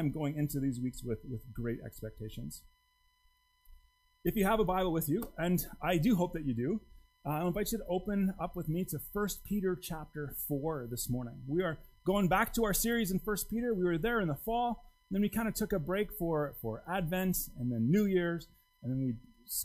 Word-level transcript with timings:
I'm 0.00 0.10
going 0.10 0.34
into 0.34 0.60
these 0.60 0.80
weeks 0.80 1.02
with, 1.04 1.18
with 1.30 1.42
great 1.52 1.80
expectations. 1.84 2.62
If 4.24 4.34
you 4.34 4.46
have 4.46 4.58
a 4.58 4.64
Bible 4.64 4.92
with 4.92 5.10
you, 5.10 5.30
and 5.36 5.60
I 5.82 5.98
do 5.98 6.16
hope 6.16 6.32
that 6.32 6.46
you 6.46 6.54
do, 6.54 6.80
uh, 7.26 7.32
I 7.32 7.46
invite 7.46 7.70
you 7.70 7.76
to 7.76 7.84
open 7.86 8.32
up 8.40 8.56
with 8.56 8.66
me 8.66 8.86
to 8.86 8.98
1 9.12 9.28
Peter 9.44 9.76
chapter 9.76 10.34
4 10.48 10.88
this 10.90 11.10
morning. 11.10 11.42
We 11.46 11.62
are 11.62 11.80
going 12.06 12.28
back 12.28 12.54
to 12.54 12.64
our 12.64 12.72
series 12.72 13.10
in 13.10 13.20
1 13.22 13.36
Peter. 13.50 13.74
We 13.74 13.84
were 13.84 13.98
there 13.98 14.22
in 14.22 14.28
the 14.28 14.38
fall, 14.42 14.86
then 15.10 15.20
we 15.20 15.28
kind 15.28 15.46
of 15.46 15.52
took 15.52 15.74
a 15.74 15.78
break 15.78 16.08
for, 16.18 16.54
for 16.62 16.82
Advent 16.90 17.36
and 17.58 17.70
then 17.70 17.90
New 17.90 18.06
Year's, 18.06 18.48
and 18.82 18.90
then 18.90 18.98
we 18.98 19.16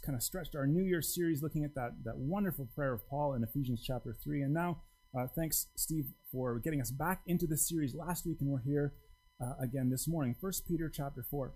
kind 0.06 0.18
of 0.18 0.22
stretched 0.22 0.54
our 0.54 0.68
New 0.68 0.84
Year's 0.84 1.16
series 1.16 1.44
looking 1.44 1.64
at 1.64 1.76
that, 1.76 1.92
that 2.04 2.18
wonderful 2.18 2.68
prayer 2.76 2.92
of 2.92 3.08
Paul 3.10 3.36
in 3.36 3.44
Ephesians 3.44 3.82
chapter 3.88 4.14
3. 4.22 4.42
And 4.42 4.54
now, 4.54 4.82
uh, 5.18 5.28
thanks, 5.34 5.68
Steve, 5.78 6.08
for 6.30 6.60
getting 6.60 6.82
us 6.82 6.92
back 6.92 7.22
into 7.26 7.48
this 7.48 7.70
series 7.70 7.96
last 7.96 8.26
week, 8.26 8.40
and 8.42 8.50
we're 8.50 8.64
here 8.64 8.96
uh, 9.42 9.54
again 9.62 9.90
this 9.90 10.08
morning. 10.08 10.36
1 10.40 10.52
Peter 10.68 10.90
chapter 10.94 11.24
4. 11.30 11.54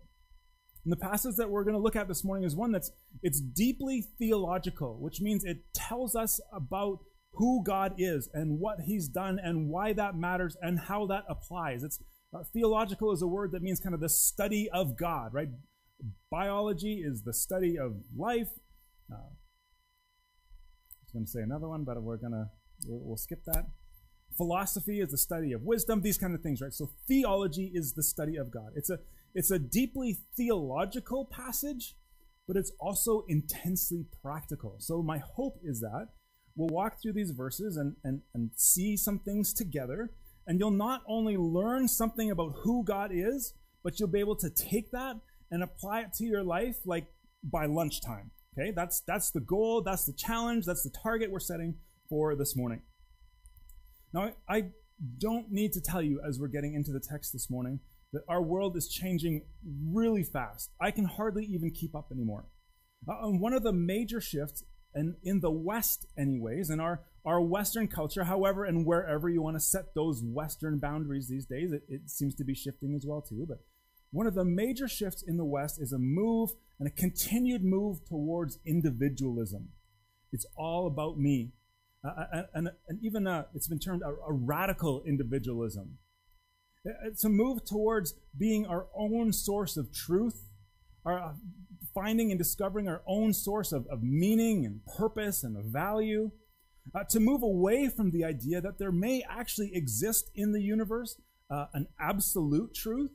And 0.85 0.91
the 0.91 0.97
passage 0.97 1.35
that 1.35 1.49
we're 1.49 1.63
going 1.63 1.75
to 1.75 1.81
look 1.81 1.95
at 1.95 2.07
this 2.07 2.23
morning 2.23 2.45
is 2.45 2.55
one 2.55 2.71
that's 2.71 2.91
it's 3.21 3.41
deeply 3.41 4.05
theological, 4.17 4.97
which 4.99 5.19
means 5.21 5.43
it 5.43 5.73
tells 5.73 6.15
us 6.15 6.39
about 6.53 6.99
who 7.33 7.63
God 7.63 7.93
is 7.97 8.29
and 8.33 8.59
what 8.59 8.79
He's 8.85 9.07
done 9.07 9.39
and 9.41 9.69
why 9.69 9.93
that 9.93 10.15
matters 10.15 10.55
and 10.61 10.79
how 10.79 11.05
that 11.07 11.25
applies. 11.29 11.83
It's 11.83 11.99
uh, 12.33 12.43
theological 12.53 13.11
is 13.11 13.21
a 13.21 13.27
word 13.27 13.51
that 13.51 13.61
means 13.61 13.79
kind 13.79 13.95
of 13.95 14.01
the 14.01 14.09
study 14.09 14.69
of 14.71 14.97
God, 14.97 15.33
right? 15.33 15.49
Biology 16.31 17.03
is 17.05 17.23
the 17.23 17.33
study 17.33 17.77
of 17.77 17.97
life. 18.15 18.49
Uh, 19.11 19.15
I 19.15 19.35
was 21.03 21.11
going 21.13 21.25
to 21.25 21.31
say 21.31 21.41
another 21.41 21.67
one, 21.67 21.83
but 21.83 22.01
we're 22.01 22.17
going 22.17 22.31
to 22.31 22.45
we'll, 22.87 23.01
we'll 23.03 23.17
skip 23.17 23.43
that. 23.45 23.65
Philosophy 24.37 25.01
is 25.01 25.11
the 25.11 25.17
study 25.17 25.51
of 25.51 25.63
wisdom, 25.63 26.01
these 26.01 26.17
kind 26.17 26.33
of 26.33 26.41
things, 26.41 26.61
right? 26.61 26.73
So 26.73 26.89
theology 27.07 27.71
is 27.73 27.93
the 27.93 28.03
study 28.03 28.37
of 28.37 28.51
God. 28.51 28.71
It's 28.75 28.89
a 28.89 28.99
it's 29.35 29.51
a 29.51 29.59
deeply 29.59 30.17
theological 30.35 31.25
passage, 31.25 31.95
but 32.47 32.57
it's 32.57 32.71
also 32.79 33.25
intensely 33.27 34.05
practical. 34.23 34.75
So 34.79 35.03
my 35.03 35.19
hope 35.19 35.59
is 35.63 35.81
that 35.81 36.09
we'll 36.55 36.69
walk 36.69 37.01
through 37.01 37.13
these 37.13 37.31
verses 37.31 37.77
and, 37.77 37.95
and, 38.03 38.21
and 38.33 38.51
see 38.55 38.97
some 38.97 39.19
things 39.19 39.53
together, 39.53 40.11
and 40.47 40.59
you'll 40.59 40.71
not 40.71 41.03
only 41.07 41.37
learn 41.37 41.87
something 41.87 42.31
about 42.31 42.53
who 42.63 42.83
God 42.83 43.11
is, 43.13 43.53
but 43.83 43.99
you'll 43.99 44.09
be 44.09 44.19
able 44.19 44.35
to 44.37 44.49
take 44.49 44.91
that 44.91 45.15
and 45.51 45.63
apply 45.63 46.01
it 46.01 46.13
to 46.13 46.25
your 46.25 46.43
life 46.43 46.77
like 46.85 47.07
by 47.43 47.65
lunchtime. 47.65 48.31
Okay, 48.57 48.71
that's 48.75 49.01
that's 49.01 49.31
the 49.31 49.39
goal, 49.39 49.83
that's 49.83 50.05
the 50.05 50.13
challenge, 50.13 50.65
that's 50.65 50.83
the 50.83 50.89
target 51.03 51.31
we're 51.31 51.39
setting 51.39 51.75
for 52.09 52.35
this 52.35 52.55
morning. 52.55 52.81
Now, 54.13 54.31
I 54.47 54.65
don't 55.17 55.51
need 55.51 55.73
to 55.73 55.81
tell 55.81 56.01
you 56.01 56.21
as 56.27 56.39
we're 56.39 56.47
getting 56.47 56.73
into 56.73 56.91
the 56.91 56.99
text 56.99 57.31
this 57.33 57.49
morning 57.49 57.79
that 58.11 58.23
our 58.27 58.41
world 58.41 58.75
is 58.75 58.87
changing 58.87 59.43
really 59.91 60.23
fast. 60.23 60.71
I 60.81 60.91
can 60.91 61.05
hardly 61.05 61.45
even 61.45 61.71
keep 61.71 61.95
up 61.95 62.11
anymore. 62.11 62.45
Uh, 63.07 63.27
and 63.27 63.39
one 63.39 63.53
of 63.53 63.63
the 63.63 63.71
major 63.71 64.19
shifts, 64.19 64.63
and 64.93 65.15
in 65.23 65.39
the 65.39 65.51
West, 65.51 66.07
anyways, 66.17 66.69
in 66.69 66.79
our, 66.79 67.01
our 67.23 67.39
Western 67.39 67.87
culture, 67.87 68.23
however, 68.23 68.65
and 68.65 68.85
wherever 68.85 69.29
you 69.29 69.41
want 69.41 69.55
to 69.55 69.61
set 69.61 69.93
those 69.93 70.23
Western 70.23 70.79
boundaries 70.79 71.29
these 71.29 71.45
days, 71.45 71.71
it, 71.71 71.83
it 71.87 72.09
seems 72.09 72.33
to 72.35 72.43
be 72.43 72.55
shifting 72.55 72.95
as 72.95 73.05
well, 73.05 73.21
too. 73.21 73.45
But 73.47 73.59
one 74.11 74.25
of 74.25 74.33
the 74.33 74.43
major 74.43 74.87
shifts 74.87 75.21
in 75.21 75.37
the 75.37 75.45
West 75.45 75.79
is 75.79 75.93
a 75.93 75.99
move 75.99 76.51
and 76.79 76.87
a 76.87 76.91
continued 76.91 77.63
move 77.63 78.03
towards 78.05 78.57
individualism. 78.65 79.69
It's 80.31 80.47
all 80.57 80.87
about 80.87 81.19
me. 81.19 81.51
Uh, 82.03 82.43
and, 82.53 82.69
and, 82.87 82.99
even 83.03 83.27
uh, 83.27 83.43
it's 83.53 83.67
been 83.67 83.79
termed 83.79 84.01
a, 84.03 84.07
a 84.07 84.31
radical 84.31 85.03
individualism. 85.05 85.97
It's 87.05 87.25
a 87.25 87.29
move 87.29 87.65
towards 87.65 88.13
being 88.37 88.65
our 88.65 88.87
own 88.95 89.33
source 89.33 89.75
of 89.75 89.93
truth, 89.93 90.45
our, 91.05 91.19
uh, 91.19 91.33
finding 91.93 92.31
and 92.31 92.37
discovering 92.37 92.87
our 92.87 93.01
own 93.05 93.33
source 93.33 93.73
of, 93.73 93.85
of 93.87 94.01
meaning 94.01 94.65
and 94.65 94.79
purpose 94.97 95.43
and 95.43 95.57
of 95.57 95.65
value. 95.65 96.31
Uh, 96.95 97.03
to 97.09 97.19
move 97.19 97.43
away 97.43 97.87
from 97.87 98.11
the 98.11 98.23
idea 98.23 98.61
that 98.61 98.79
there 98.79 98.91
may 98.91 99.23
actually 99.29 99.71
exist 99.75 100.31
in 100.33 100.53
the 100.53 100.61
universe 100.61 101.19
uh, 101.51 101.65
an 101.73 101.87
absolute 101.99 102.73
truth. 102.73 103.11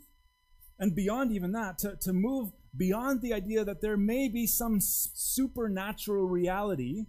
And 0.78 0.94
beyond 0.94 1.32
even 1.32 1.52
that, 1.52 1.78
to, 1.78 1.96
to 2.02 2.12
move 2.12 2.50
beyond 2.76 3.20
the 3.20 3.32
idea 3.32 3.64
that 3.64 3.80
there 3.80 3.96
may 3.96 4.28
be 4.28 4.46
some 4.46 4.78
supernatural 4.80 6.28
reality, 6.28 7.06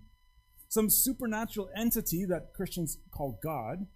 some 0.75 0.89
supernatural 0.89 1.69
entity 1.73 2.25
that 2.25 2.53
Christians 2.53 2.97
call 3.09 3.39
God, 3.41 3.87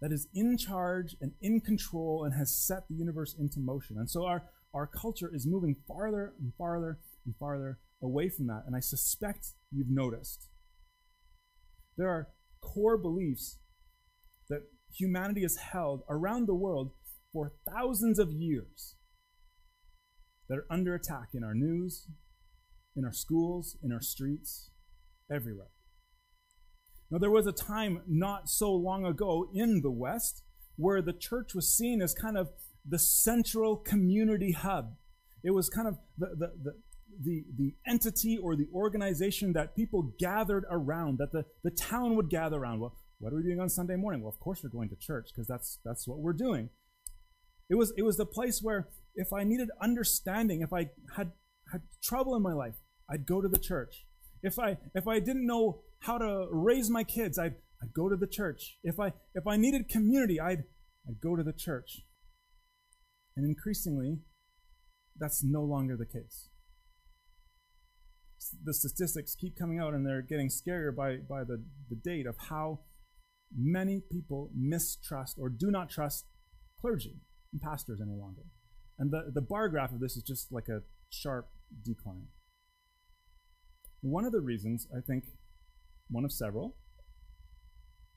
that 0.00 0.10
is 0.10 0.26
in 0.34 0.58
charge 0.58 1.14
and 1.20 1.30
in 1.40 1.60
control 1.60 2.24
and 2.24 2.34
has 2.34 2.52
set 2.52 2.88
the 2.88 2.96
universe 2.96 3.36
into 3.38 3.60
motion. 3.60 3.96
And 3.96 4.10
so 4.10 4.24
our, 4.26 4.42
our 4.74 4.88
culture 4.88 5.30
is 5.32 5.46
moving 5.46 5.76
farther 5.86 6.34
and 6.40 6.52
farther 6.58 6.98
and 7.24 7.36
farther 7.38 7.78
away 8.02 8.28
from 8.28 8.48
that. 8.48 8.64
And 8.66 8.74
I 8.74 8.80
suspect 8.80 9.52
you've 9.70 9.88
noticed. 9.88 10.48
There 11.96 12.08
are 12.08 12.30
core 12.60 12.98
beliefs 12.98 13.58
that 14.48 14.62
humanity 14.92 15.42
has 15.42 15.58
held 15.58 16.02
around 16.08 16.48
the 16.48 16.54
world 16.54 16.90
for 17.32 17.52
thousands 17.72 18.18
of 18.18 18.32
years 18.32 18.96
that 20.48 20.58
are 20.58 20.66
under 20.68 20.92
attack 20.92 21.28
in 21.34 21.44
our 21.44 21.54
news, 21.54 22.08
in 22.96 23.04
our 23.04 23.12
schools, 23.12 23.76
in 23.80 23.92
our 23.92 24.02
streets, 24.02 24.70
everywhere. 25.30 25.68
Now, 27.10 27.18
there 27.18 27.30
was 27.30 27.46
a 27.46 27.52
time 27.52 28.02
not 28.06 28.48
so 28.48 28.72
long 28.72 29.04
ago 29.04 29.50
in 29.52 29.82
the 29.82 29.90
West 29.90 30.42
where 30.76 31.02
the 31.02 31.12
church 31.12 31.54
was 31.54 31.74
seen 31.76 32.00
as 32.00 32.14
kind 32.14 32.38
of 32.38 32.50
the 32.88 32.98
central 32.98 33.76
community 33.76 34.52
hub. 34.52 34.94
It 35.42 35.50
was 35.50 35.68
kind 35.68 35.88
of 35.88 35.98
the, 36.16 36.28
the, 36.28 36.52
the, 36.62 36.74
the, 37.22 37.44
the 37.58 37.74
entity 37.86 38.38
or 38.38 38.54
the 38.54 38.68
organization 38.72 39.52
that 39.54 39.74
people 39.74 40.14
gathered 40.18 40.64
around, 40.70 41.18
that 41.18 41.32
the, 41.32 41.44
the 41.64 41.70
town 41.70 42.14
would 42.16 42.30
gather 42.30 42.58
around. 42.58 42.80
Well, 42.80 42.96
what 43.18 43.32
are 43.32 43.36
we 43.36 43.42
doing 43.42 43.60
on 43.60 43.68
Sunday 43.68 43.96
morning? 43.96 44.22
Well, 44.22 44.30
of 44.30 44.38
course 44.38 44.62
we're 44.62 44.70
going 44.70 44.88
to 44.90 44.96
church 44.96 45.30
because 45.34 45.46
that's, 45.46 45.78
that's 45.84 46.06
what 46.06 46.18
we're 46.18 46.32
doing. 46.32 46.70
It 47.68 47.74
was, 47.74 47.92
it 47.96 48.02
was 48.02 48.16
the 48.16 48.26
place 48.26 48.60
where 48.62 48.88
if 49.14 49.32
I 49.32 49.44
needed 49.44 49.68
understanding, 49.82 50.62
if 50.62 50.72
I 50.72 50.90
had, 51.16 51.32
had 51.72 51.82
trouble 52.02 52.34
in 52.36 52.42
my 52.42 52.52
life, 52.52 52.74
I'd 53.10 53.26
go 53.26 53.40
to 53.40 53.48
the 53.48 53.58
church. 53.58 54.06
If 54.42 54.58
I, 54.58 54.78
if 54.94 55.06
I 55.06 55.18
didn't 55.18 55.46
know 55.46 55.82
how 56.00 56.18
to 56.18 56.46
raise 56.50 56.90
my 56.90 57.04
kids, 57.04 57.38
I'd, 57.38 57.54
I'd 57.82 57.92
go 57.94 58.08
to 58.08 58.16
the 58.16 58.26
church. 58.26 58.78
If 58.82 58.98
I, 58.98 59.12
if 59.34 59.46
I 59.46 59.56
needed 59.56 59.88
community, 59.88 60.40
I'd, 60.40 60.64
I'd 61.08 61.20
go 61.22 61.36
to 61.36 61.42
the 61.42 61.52
church. 61.52 62.02
And 63.36 63.46
increasingly, 63.46 64.18
that's 65.18 65.44
no 65.44 65.62
longer 65.62 65.96
the 65.96 66.06
case. 66.06 66.48
The 68.64 68.74
statistics 68.74 69.36
keep 69.38 69.58
coming 69.58 69.78
out 69.78 69.92
and 69.92 70.04
they're 70.06 70.22
getting 70.22 70.48
scarier 70.48 70.94
by, 70.94 71.16
by 71.16 71.44
the, 71.44 71.62
the 71.90 71.96
date 71.96 72.26
of 72.26 72.36
how 72.48 72.80
many 73.54 74.00
people 74.10 74.50
mistrust 74.56 75.36
or 75.38 75.50
do 75.50 75.70
not 75.70 75.90
trust 75.90 76.24
clergy 76.80 77.20
and 77.52 77.60
pastors 77.60 78.00
any 78.00 78.18
longer. 78.18 78.42
And 78.98 79.10
the, 79.10 79.30
the 79.34 79.40
bar 79.42 79.68
graph 79.68 79.92
of 79.92 80.00
this 80.00 80.16
is 80.16 80.22
just 80.22 80.50
like 80.50 80.68
a 80.68 80.80
sharp 81.10 81.48
decline. 81.84 82.28
One 84.00 84.24
of 84.24 84.32
the 84.32 84.40
reasons, 84.40 84.86
I 84.96 85.00
think, 85.00 85.24
one 86.10 86.24
of 86.24 86.32
several, 86.32 86.76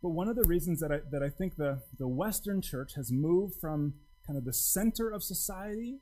but 0.01 0.09
one 0.09 0.27
of 0.27 0.35
the 0.35 0.47
reasons 0.47 0.79
that 0.81 0.91
I, 0.91 0.99
that 1.11 1.23
I 1.23 1.29
think 1.29 1.55
the, 1.55 1.81
the 1.97 2.07
Western 2.07 2.61
church 2.61 2.93
has 2.95 3.11
moved 3.11 3.55
from 3.61 3.93
kind 4.27 4.37
of 4.37 4.45
the 4.45 4.53
center 4.53 5.09
of 5.09 5.23
society 5.23 5.99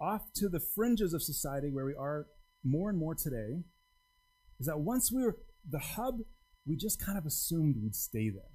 off 0.00 0.32
to 0.34 0.48
the 0.48 0.60
fringes 0.60 1.14
of 1.14 1.22
society 1.22 1.70
where 1.70 1.84
we 1.84 1.94
are 1.94 2.26
more 2.64 2.90
and 2.90 2.98
more 2.98 3.14
today 3.14 3.62
is 4.58 4.66
that 4.66 4.80
once 4.80 5.12
we 5.12 5.22
were 5.22 5.38
the 5.68 5.78
hub, 5.78 6.18
we 6.66 6.76
just 6.76 7.04
kind 7.04 7.16
of 7.16 7.26
assumed 7.26 7.76
we'd 7.80 7.94
stay 7.94 8.30
there. 8.30 8.50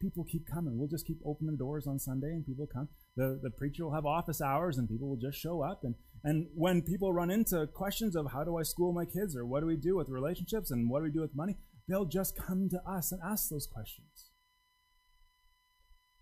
People 0.00 0.24
keep 0.24 0.46
coming. 0.46 0.78
We'll 0.78 0.88
just 0.88 1.06
keep 1.06 1.18
opening 1.24 1.56
doors 1.56 1.86
on 1.86 1.98
Sunday 1.98 2.28
and 2.28 2.46
people 2.46 2.68
come. 2.72 2.88
The, 3.16 3.40
the 3.42 3.50
preacher 3.50 3.84
will 3.84 3.94
have 3.94 4.06
office 4.06 4.40
hours 4.40 4.78
and 4.78 4.88
people 4.88 5.08
will 5.08 5.16
just 5.16 5.38
show 5.38 5.62
up. 5.62 5.82
And, 5.82 5.96
and 6.22 6.46
when 6.54 6.82
people 6.82 7.12
run 7.12 7.30
into 7.30 7.66
questions 7.66 8.14
of 8.14 8.32
how 8.32 8.44
do 8.44 8.56
I 8.58 8.62
school 8.62 8.92
my 8.92 9.04
kids 9.04 9.36
or 9.36 9.44
what 9.44 9.60
do 9.60 9.66
we 9.66 9.76
do 9.76 9.96
with 9.96 10.08
relationships 10.08 10.70
and 10.70 10.88
what 10.88 11.00
do 11.00 11.04
we 11.04 11.10
do 11.10 11.20
with 11.20 11.34
money, 11.34 11.56
they'll 11.88 12.04
just 12.04 12.36
come 12.36 12.68
to 12.70 12.80
us 12.88 13.10
and 13.10 13.20
ask 13.24 13.48
those 13.48 13.66
questions. 13.66 14.30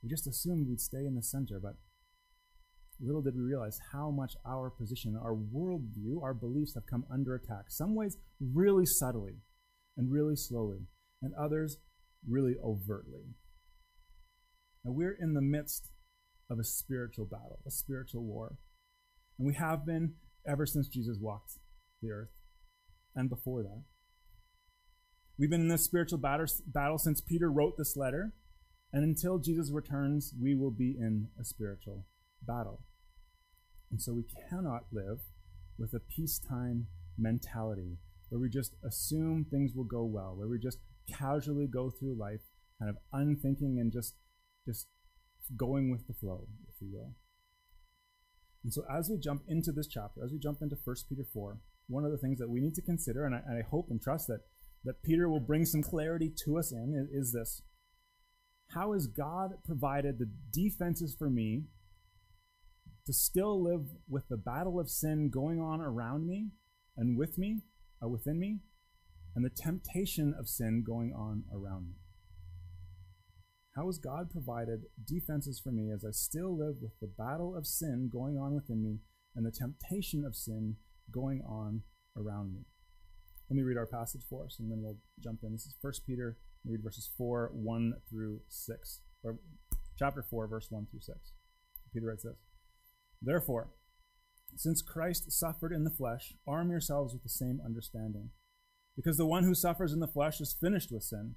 We 0.03 0.09
just 0.09 0.27
assumed 0.27 0.69
we'd 0.69 0.81
stay 0.81 1.05
in 1.05 1.15
the 1.15 1.23
center, 1.23 1.61
but 1.63 1.75
little 3.01 3.23
did 3.23 3.35
we 3.35 3.43
realize 3.43 3.79
how 3.93 4.11
much 4.11 4.37
our 4.47 4.71
position, 4.71 5.19
our 5.23 5.35
worldview, 5.35 6.23
our 6.23 6.33
beliefs 6.33 6.75
have 6.75 6.87
come 6.87 7.05
under 7.13 7.35
attack. 7.35 7.67
Some 7.69 7.95
ways 7.95 8.17
really 8.41 8.87
subtly 8.87 9.35
and 9.97 10.11
really 10.11 10.37
slowly, 10.37 10.87
and 11.21 11.35
others 11.35 11.79
really 12.27 12.55
overtly. 12.63 13.35
We're 14.95 15.17
in 15.19 15.35
the 15.35 15.43
midst 15.43 15.91
of 16.51 16.59
a 16.59 16.65
spiritual 16.65 17.25
battle, 17.25 17.61
a 17.67 17.71
spiritual 17.71 18.23
war. 18.23 18.57
And 19.39 19.47
we 19.47 19.55
have 19.55 19.85
been 19.85 20.15
ever 20.47 20.67
since 20.67 20.89
Jesus 20.89 21.19
walked 21.21 21.59
the 22.03 22.11
earth 22.11 22.31
and 23.15 23.29
before 23.29 23.63
that. 23.63 23.83
We've 25.39 25.51
been 25.51 25.63
in 25.63 25.69
this 25.69 25.85
spiritual 25.85 26.19
battle 26.19 26.99
since 26.99 27.21
Peter 27.21 27.51
wrote 27.51 27.77
this 27.77 27.97
letter. 27.97 28.33
And 28.93 29.05
until 29.05 29.39
Jesus 29.39 29.71
returns, 29.71 30.33
we 30.41 30.55
will 30.55 30.71
be 30.71 30.97
in 30.99 31.29
a 31.39 31.45
spiritual 31.45 32.07
battle. 32.47 32.83
And 33.91 34.01
so 34.01 34.15
we 34.15 34.25
cannot 34.49 34.85
live 34.93 35.19
with 35.79 35.93
a 35.93 36.01
peacetime 36.01 36.87
mentality 37.19 37.99
where 38.29 38.41
we 38.41 38.49
just 38.49 38.75
assume 38.85 39.45
things 39.45 39.73
will 39.75 39.85
go 39.85 40.05
well, 40.05 40.35
where 40.37 40.49
we 40.49 40.59
just 40.59 40.79
casually 41.13 41.67
go 41.67 41.91
through 41.91 42.17
life, 42.19 42.41
kind 42.79 42.89
of 42.89 42.97
unthinking 43.13 43.79
and 43.79 43.93
just 43.93 44.15
just 44.67 44.87
going 45.57 45.91
with 45.91 46.07
the 46.07 46.15
flow, 46.15 46.49
if 46.69 46.75
you 46.81 46.89
will. 46.93 47.15
And 48.65 48.75
so 48.75 48.83
as 48.91 49.09
we 49.09 49.17
jump 49.17 49.43
into 49.47 49.71
this 49.71 49.87
chapter, 49.87 50.25
as 50.25 50.33
we 50.33 50.39
jump 50.39 50.59
into 50.61 50.77
1 50.83 50.97
Peter 51.09 51.25
4, 51.33 51.59
one 51.89 52.05
of 52.05 52.11
the 52.11 52.19
things 52.19 52.39
that 52.41 52.51
we 52.51 52.61
need 52.61 52.75
to 52.75 52.83
consider, 52.83 53.25
and 53.25 53.35
I, 53.35 53.41
and 53.47 53.59
I 53.59 53.69
hope 53.69 53.87
and 53.91 54.03
trust 54.03 54.27
that, 54.27 54.41
that 54.85 55.05
Peter 55.05 55.29
will 55.29 55.41
bring 55.41 55.65
some 55.65 55.83
clarity 55.83 56.33
to 56.45 56.59
us 56.59 56.73
in, 56.73 57.09
is, 57.13 57.29
is 57.29 57.33
this. 57.33 57.63
How 58.75 58.93
has 58.93 59.07
God 59.07 59.53
provided 59.65 60.19
the 60.19 60.31
defenses 60.53 61.15
for 61.17 61.31
me 61.31 61.67
to 63.07 63.13
still 63.13 63.63
live 63.63 63.87
with 64.09 64.25
the 64.29 64.37
battle 64.37 64.81
of 64.81 64.91
sin 64.91 65.31
going 65.33 65.61
on 65.61 65.81
around 65.81 66.27
me 66.27 66.49
and 66.97 67.17
with 67.17 67.39
me, 67.39 67.61
uh, 68.03 68.09
within 68.09 68.41
me, 68.41 68.59
and 69.37 69.45
the 69.45 69.51
temptation 69.51 70.35
of 70.37 70.49
sin 70.49 70.83
going 70.85 71.13
on 71.13 71.45
around 71.55 71.87
me? 71.87 71.95
How 73.77 73.87
has 73.87 73.99
God 73.99 74.31
provided 74.31 74.85
defenses 75.07 75.61
for 75.61 75.71
me 75.71 75.91
as 75.93 76.03
I 76.03 76.11
still 76.11 76.57
live 76.57 76.77
with 76.81 76.99
the 76.99 77.07
battle 77.07 77.55
of 77.55 77.67
sin 77.67 78.09
going 78.11 78.39
on 78.39 78.55
within 78.55 78.83
me 78.83 79.01
and 79.35 79.45
the 79.45 79.51
temptation 79.51 80.25
of 80.25 80.35
sin 80.35 80.77
going 81.13 81.43
on 81.47 81.83
around 82.17 82.55
me? 82.55 82.61
Let 83.51 83.57
me 83.57 83.63
read 83.63 83.77
our 83.77 83.87
passage 83.87 84.23
for 84.31 84.47
us 84.47 84.57
and 84.59 84.71
then 84.71 84.81
we'll 84.81 84.97
jump 85.23 85.41
in. 85.43 85.53
This 85.53 85.67
is 85.67 85.77
1 85.79 85.93
Peter, 86.07 86.39
read 86.65 86.83
verses 86.83 87.11
4, 87.19 87.51
1 87.53 87.93
through 88.09 88.41
6, 88.49 89.01
or 89.23 89.41
chapter 89.99 90.23
4, 90.23 90.47
verse 90.47 90.69
1 90.71 90.87
through 90.91 91.01
6. 91.01 91.19
Peter 91.93 92.07
writes 92.07 92.23
this 92.23 92.39
Therefore, 93.21 93.69
since 94.57 94.81
Christ 94.81 95.31
suffered 95.31 95.73
in 95.73 95.85
the 95.85 95.91
flesh, 95.91 96.33
arm 96.49 96.71
yourselves 96.71 97.13
with 97.13 97.25
the 97.25 97.29
same 97.29 97.61
understanding. 97.63 98.31
Because 98.97 99.19
the 99.19 99.27
one 99.27 99.45
who 99.45 99.55
suffers 99.55 99.93
in 99.93 100.01
the 100.01 100.09
flesh 100.09 100.41
is 100.41 100.57
finished 100.59 100.91
with 100.91 101.03
sin 101.03 101.35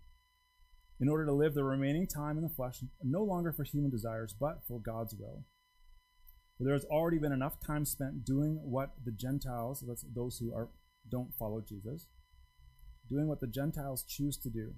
in 1.00 1.08
order 1.08 1.26
to 1.26 1.34
live 1.34 1.54
the 1.54 1.64
remaining 1.64 2.08
time 2.08 2.38
in 2.38 2.44
the 2.44 2.50
flesh, 2.50 2.84
no 3.04 3.24
longer 3.24 3.52
for 3.52 3.64
human 3.64 3.90
desires, 3.90 4.36
but 4.38 4.60
for 4.68 4.80
God's 4.80 5.16
will. 5.18 5.46
For 6.58 6.66
there 6.66 6.74
has 6.74 6.86
already 6.86 7.20
been 7.20 7.32
enough 7.32 7.56
time 7.66 7.86
spent 7.86 8.26
doing 8.26 8.60
what 8.64 8.92
the 9.06 9.12
Gentiles, 9.12 9.84
that's 9.88 10.06
those 10.14 10.40
who 10.40 10.54
are 10.54 10.70
don't 11.10 11.34
follow 11.40 11.62
Jesus, 11.62 12.08
doing 13.10 13.28
what 13.28 13.40
the 13.40 13.48
Gentiles 13.48 14.04
choose 14.08 14.38
to 14.38 14.50
do, 14.50 14.74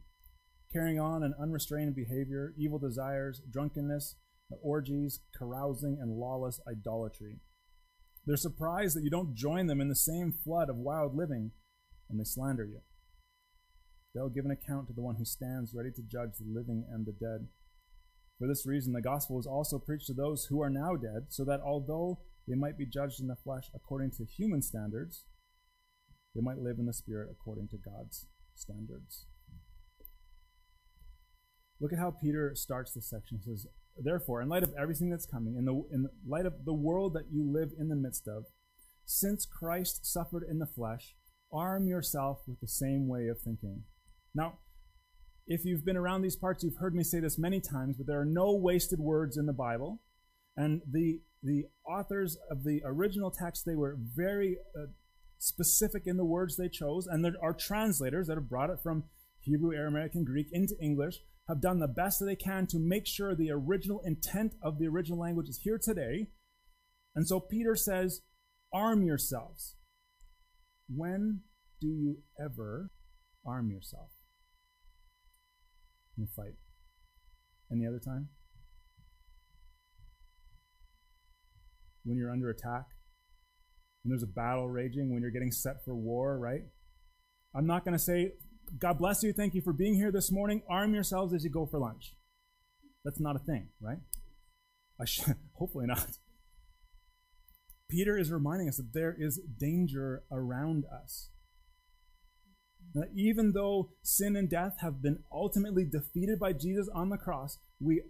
carrying 0.71 0.99
on 0.99 1.23
an 1.23 1.33
unrestrained 1.41 1.95
behavior, 1.95 2.53
evil 2.57 2.77
desires, 2.77 3.41
drunkenness, 3.51 4.15
orgies, 4.61 5.21
carousing, 5.37 5.97
and 5.99 6.19
lawless 6.19 6.59
idolatry. 6.69 7.39
They're 8.25 8.37
surprised 8.37 8.95
that 8.95 9.03
you 9.03 9.09
don't 9.09 9.35
join 9.35 9.65
them 9.65 9.81
in 9.81 9.89
the 9.89 9.95
same 9.95 10.31
flood 10.31 10.69
of 10.69 10.75
wild 10.77 11.15
living, 11.15 11.51
and 12.09 12.19
they 12.19 12.23
slander 12.23 12.65
you. 12.65 12.81
They'll 14.13 14.29
give 14.29 14.45
an 14.45 14.51
account 14.51 14.87
to 14.87 14.93
the 14.93 15.01
one 15.01 15.15
who 15.15 15.25
stands 15.25 15.73
ready 15.73 15.91
to 15.91 16.01
judge 16.01 16.37
the 16.37 16.51
living 16.51 16.85
and 16.91 17.05
the 17.05 17.13
dead. 17.13 17.47
For 18.37 18.47
this 18.47 18.65
reason, 18.65 18.93
the 18.93 19.01
gospel 19.01 19.39
is 19.39 19.45
also 19.45 19.79
preached 19.79 20.07
to 20.07 20.13
those 20.13 20.45
who 20.45 20.61
are 20.61 20.69
now 20.69 20.95
dead, 20.95 21.27
so 21.29 21.45
that 21.45 21.61
although 21.61 22.19
they 22.47 22.55
might 22.55 22.77
be 22.77 22.85
judged 22.85 23.21
in 23.21 23.27
the 23.27 23.35
flesh 23.35 23.69
according 23.73 24.11
to 24.11 24.25
human 24.25 24.61
standards, 24.61 25.25
they 26.35 26.41
might 26.41 26.57
live 26.57 26.77
in 26.79 26.85
the 26.85 26.93
spirit 26.93 27.29
according 27.31 27.67
to 27.69 27.77
God's 27.77 28.27
standards. 28.55 29.25
Look 31.79 31.93
at 31.93 31.99
how 31.99 32.11
Peter 32.11 32.53
starts 32.55 32.93
this 32.93 33.09
section. 33.09 33.37
He 33.37 33.43
says, 33.43 33.67
Therefore, 33.97 34.41
in 34.41 34.49
light 34.49 34.63
of 34.63 34.73
everything 34.79 35.09
that's 35.09 35.25
coming, 35.25 35.55
in, 35.55 35.65
the, 35.65 35.83
in 35.91 36.07
light 36.27 36.45
of 36.45 36.65
the 36.65 36.73
world 36.73 37.13
that 37.13 37.31
you 37.31 37.49
live 37.51 37.71
in 37.79 37.89
the 37.89 37.95
midst 37.95 38.27
of, 38.27 38.45
since 39.05 39.45
Christ 39.45 40.05
suffered 40.05 40.43
in 40.49 40.59
the 40.59 40.65
flesh, 40.65 41.15
arm 41.51 41.87
yourself 41.87 42.39
with 42.47 42.59
the 42.61 42.67
same 42.67 43.07
way 43.07 43.27
of 43.27 43.39
thinking. 43.39 43.83
Now, 44.33 44.59
if 45.47 45.65
you've 45.65 45.85
been 45.85 45.97
around 45.97 46.21
these 46.21 46.35
parts, 46.35 46.63
you've 46.63 46.77
heard 46.77 46.95
me 46.95 47.03
say 47.03 47.19
this 47.19 47.37
many 47.37 47.59
times, 47.59 47.97
but 47.97 48.07
there 48.07 48.19
are 48.19 48.25
no 48.25 48.53
wasted 48.55 48.99
words 48.99 49.37
in 49.37 49.45
the 49.45 49.53
Bible. 49.53 50.01
And 50.55 50.81
the, 50.89 51.21
the 51.43 51.65
authors 51.85 52.37
of 52.49 52.63
the 52.63 52.81
original 52.85 53.31
text, 53.31 53.65
they 53.65 53.75
were 53.75 53.97
very 53.99 54.57
uh, 54.75 54.87
specific 55.39 56.03
in 56.05 56.17
the 56.17 56.25
words 56.25 56.55
they 56.55 56.69
chose. 56.69 57.07
And 57.07 57.25
there 57.25 57.33
are 57.41 57.53
translators 57.53 58.27
that 58.27 58.37
have 58.37 58.49
brought 58.49 58.69
it 58.69 58.79
from 58.81 59.05
Hebrew, 59.41 59.75
Aramaic, 59.75 60.15
and 60.15 60.25
Greek 60.25 60.47
into 60.51 60.75
English, 60.81 61.19
have 61.47 61.61
done 61.61 61.79
the 61.79 61.87
best 61.87 62.19
that 62.19 62.25
they 62.25 62.35
can 62.35 62.67
to 62.67 62.79
make 62.79 63.07
sure 63.07 63.35
the 63.35 63.51
original 63.51 64.01
intent 64.05 64.53
of 64.61 64.77
the 64.77 64.87
original 64.87 65.19
language 65.19 65.49
is 65.49 65.61
here 65.63 65.79
today. 65.81 66.27
And 67.15 67.27
so 67.27 67.39
Peter 67.39 67.75
says, 67.75 68.21
arm 68.71 69.03
yourselves. 69.03 69.75
When 70.87 71.41
do 71.81 71.87
you 71.87 72.19
ever 72.39 72.91
arm 73.45 73.71
yourself? 73.71 74.11
In 76.21 76.27
fight. 76.27 76.53
Any 77.71 77.85
other 77.87 77.99
time? 77.99 78.29
When 82.03 82.17
you're 82.17 82.31
under 82.31 82.49
attack, 82.49 82.85
when 84.03 84.09
there's 84.09 84.23
a 84.23 84.27
battle 84.27 84.69
raging, 84.69 85.11
when 85.11 85.21
you're 85.21 85.31
getting 85.31 85.51
set 85.51 85.83
for 85.85 85.95
war, 85.95 86.37
right? 86.37 86.63
I'm 87.55 87.67
not 87.67 87.83
going 87.83 87.93
to 87.93 87.99
say, 87.99 88.33
God 88.79 88.97
bless 88.97 89.23
you, 89.23 89.33
thank 89.33 89.53
you 89.53 89.61
for 89.61 89.73
being 89.73 89.95
here 89.95 90.11
this 90.11 90.31
morning. 90.31 90.63
Arm 90.69 90.93
yourselves 90.93 91.33
as 91.33 91.43
you 91.43 91.49
go 91.49 91.65
for 91.65 91.79
lunch. 91.79 92.15
That's 93.03 93.19
not 93.19 93.35
a 93.35 93.39
thing, 93.39 93.69
right? 93.79 93.99
I 94.99 95.05
should, 95.05 95.35
hopefully 95.53 95.85
not. 95.87 96.17
Peter 97.89 98.17
is 98.17 98.31
reminding 98.31 98.69
us 98.69 98.77
that 98.77 98.93
there 98.93 99.15
is 99.17 99.41
danger 99.59 100.23
around 100.31 100.85
us. 100.85 101.29
That 102.93 103.09
even 103.15 103.53
though 103.53 103.91
sin 104.03 104.35
and 104.35 104.49
death 104.49 104.77
have 104.81 105.01
been 105.01 105.19
ultimately 105.31 105.85
defeated 105.85 106.39
by 106.39 106.53
Jesus 106.53 106.89
on 106.93 107.09
the 107.09 107.17
cross, 107.17 107.57
we 107.79 108.01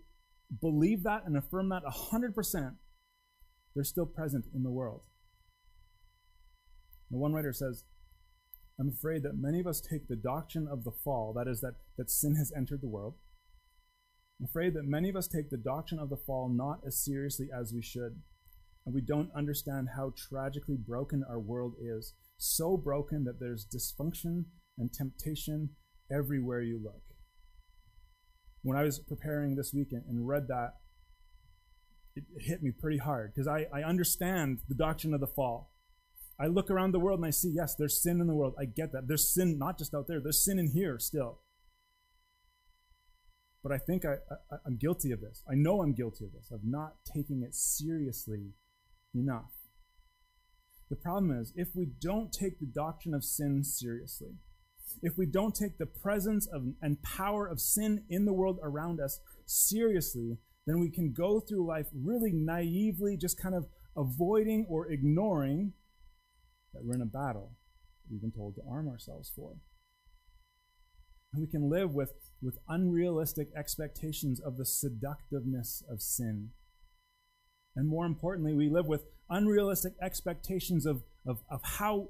believe 0.59 1.03
that 1.03 1.23
and 1.25 1.37
affirm 1.37 1.69
that 1.69 1.83
100%, 1.83 2.75
they're 3.75 3.83
still 3.83 4.05
present 4.05 4.45
in 4.53 4.63
the 4.63 4.71
world. 4.71 5.03
The 7.09 7.17
one 7.17 7.33
writer 7.33 7.53
says, 7.53 7.83
I'm 8.79 8.89
afraid 8.89 9.23
that 9.23 9.37
many 9.37 9.59
of 9.59 9.67
us 9.67 9.81
take 9.81 10.07
the 10.07 10.15
doctrine 10.15 10.67
of 10.67 10.83
the 10.83 10.91
fall, 10.91 11.33
that 11.33 11.47
is, 11.47 11.61
that, 11.61 11.75
that 11.97 12.09
sin 12.09 12.35
has 12.35 12.51
entered 12.55 12.81
the 12.81 12.87
world. 12.87 13.15
I'm 14.39 14.45
afraid 14.45 14.73
that 14.73 14.85
many 14.85 15.09
of 15.09 15.15
us 15.15 15.27
take 15.27 15.51
the 15.51 15.57
doctrine 15.57 15.99
of 15.99 16.09
the 16.09 16.17
fall 16.17 16.49
not 16.49 16.79
as 16.85 16.97
seriously 16.97 17.49
as 17.55 17.71
we 17.73 17.83
should. 17.83 18.21
And 18.85 18.95
we 18.95 19.01
don't 19.01 19.29
understand 19.35 19.89
how 19.95 20.13
tragically 20.17 20.77
broken 20.77 21.23
our 21.29 21.37
world 21.37 21.75
is. 21.79 22.13
So 22.37 22.75
broken 22.75 23.23
that 23.25 23.39
there's 23.39 23.67
dysfunction 23.67 24.45
and 24.81 24.91
temptation 24.91 25.69
everywhere 26.11 26.61
you 26.61 26.81
look. 26.83 27.03
When 28.63 28.77
I 28.77 28.83
was 28.83 28.99
preparing 28.99 29.55
this 29.55 29.73
weekend 29.73 30.03
and 30.09 30.27
read 30.27 30.47
that, 30.49 30.73
it 32.15 32.25
hit 32.39 32.61
me 32.61 32.71
pretty 32.71 32.97
hard 32.97 33.31
because 33.33 33.47
I, 33.47 33.67
I 33.73 33.83
understand 33.83 34.59
the 34.67 34.75
doctrine 34.75 35.13
of 35.13 35.21
the 35.21 35.27
fall. 35.27 35.71
I 36.39 36.47
look 36.47 36.69
around 36.69 36.91
the 36.91 36.99
world 36.99 37.19
and 37.19 37.25
I 37.25 37.29
see, 37.29 37.53
yes, 37.55 37.75
there's 37.75 38.01
sin 38.01 38.19
in 38.19 38.27
the 38.27 38.33
world. 38.33 38.55
I 38.59 38.65
get 38.65 38.91
that. 38.91 39.07
There's 39.07 39.33
sin 39.33 39.57
not 39.57 39.77
just 39.77 39.93
out 39.93 40.07
there, 40.07 40.19
there's 40.19 40.43
sin 40.43 40.59
in 40.59 40.71
here 40.73 40.97
still. 40.99 41.39
But 43.63 43.71
I 43.71 43.77
think 43.77 44.03
I, 44.05 44.13
I, 44.51 44.57
I'm 44.65 44.77
guilty 44.77 45.11
of 45.11 45.21
this. 45.21 45.43
I 45.49 45.53
know 45.53 45.81
I'm 45.81 45.93
guilty 45.93 46.25
of 46.25 46.31
this, 46.33 46.49
of 46.51 46.61
not 46.63 46.95
taking 47.05 47.43
it 47.43 47.53
seriously 47.53 48.53
enough. 49.13 49.51
The 50.89 50.95
problem 50.95 51.31
is, 51.31 51.53
if 51.55 51.69
we 51.75 51.85
don't 51.85 52.33
take 52.33 52.59
the 52.59 52.65
doctrine 52.65 53.13
of 53.13 53.23
sin 53.23 53.63
seriously, 53.63 54.33
if 55.01 55.17
we 55.17 55.25
don't 55.25 55.55
take 55.55 55.77
the 55.77 55.85
presence 55.85 56.47
of, 56.47 56.63
and 56.81 57.01
power 57.03 57.47
of 57.47 57.59
sin 57.59 58.03
in 58.09 58.25
the 58.25 58.33
world 58.33 58.59
around 58.61 58.99
us 58.99 59.19
seriously, 59.45 60.37
then 60.67 60.79
we 60.79 60.89
can 60.89 61.11
go 61.11 61.39
through 61.39 61.65
life 61.65 61.87
really 61.93 62.31
naively, 62.31 63.17
just 63.17 63.41
kind 63.41 63.55
of 63.55 63.65
avoiding 63.97 64.65
or 64.69 64.91
ignoring 64.91 65.73
that 66.73 66.83
we're 66.83 66.95
in 66.95 67.01
a 67.01 67.05
battle 67.05 67.51
we've 68.09 68.21
been 68.21 68.31
told 68.31 68.55
to 68.55 68.61
arm 68.69 68.87
ourselves 68.87 69.31
for. 69.35 69.55
And 71.33 71.41
we 71.41 71.47
can 71.47 71.69
live 71.69 71.93
with, 71.93 72.11
with 72.41 72.57
unrealistic 72.67 73.47
expectations 73.55 74.39
of 74.39 74.57
the 74.57 74.65
seductiveness 74.65 75.81
of 75.89 76.01
sin. 76.01 76.49
And 77.75 77.87
more 77.87 78.05
importantly, 78.05 78.53
we 78.53 78.69
live 78.69 78.85
with 78.85 79.05
unrealistic 79.29 79.93
expectations 80.01 80.85
of, 80.85 81.03
of, 81.25 81.39
of 81.49 81.61
how 81.63 82.09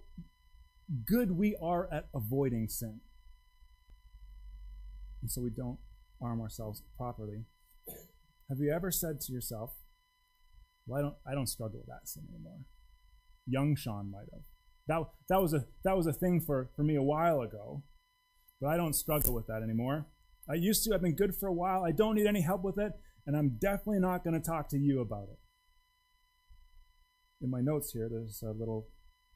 good 1.05 1.37
we 1.37 1.55
are 1.61 1.87
at 1.91 2.07
avoiding 2.13 2.67
sin. 2.67 2.99
And 5.21 5.31
so 5.31 5.41
we 5.41 5.49
don't 5.49 5.77
arm 6.21 6.41
ourselves 6.41 6.83
properly. 6.97 7.45
Have 8.49 8.59
you 8.59 8.71
ever 8.73 8.91
said 8.91 9.21
to 9.21 9.33
yourself, 9.33 9.71
well, 10.85 10.99
I 10.99 11.01
don't, 11.01 11.15
I 11.31 11.33
don't 11.33 11.47
struggle 11.47 11.79
with 11.79 11.87
that 11.87 12.07
sin 12.07 12.23
anymore. 12.33 12.59
Young 13.47 13.75
Sean 13.75 14.11
might 14.11 14.27
have. 14.33 14.41
That, 14.87 15.03
that, 15.29 15.41
was 15.41 15.53
a, 15.53 15.65
that 15.83 15.95
was 15.95 16.07
a 16.07 16.13
thing 16.13 16.41
for, 16.41 16.69
for 16.75 16.83
me 16.83 16.95
a 16.95 17.03
while 17.03 17.41
ago, 17.41 17.83
but 18.59 18.67
I 18.67 18.77
don't 18.77 18.93
struggle 18.93 19.33
with 19.33 19.47
that 19.47 19.61
anymore. 19.63 20.07
I 20.49 20.55
used 20.55 20.83
to. 20.83 20.93
I've 20.93 21.01
been 21.01 21.15
good 21.15 21.35
for 21.35 21.47
a 21.47 21.53
while. 21.53 21.85
I 21.85 21.91
don't 21.91 22.15
need 22.15 22.27
any 22.27 22.41
help 22.41 22.63
with 22.63 22.79
it, 22.79 22.91
and 23.25 23.37
I'm 23.37 23.57
definitely 23.61 23.99
not 23.99 24.23
going 24.23 24.33
to 24.33 24.45
talk 24.45 24.69
to 24.69 24.77
you 24.77 24.99
about 24.99 25.29
it. 25.31 25.39
in 27.41 27.49
my 27.49 27.61
notes 27.61 27.91
here, 27.93 28.09
there's 28.11 28.43
a 28.43 28.51
little 28.51 28.87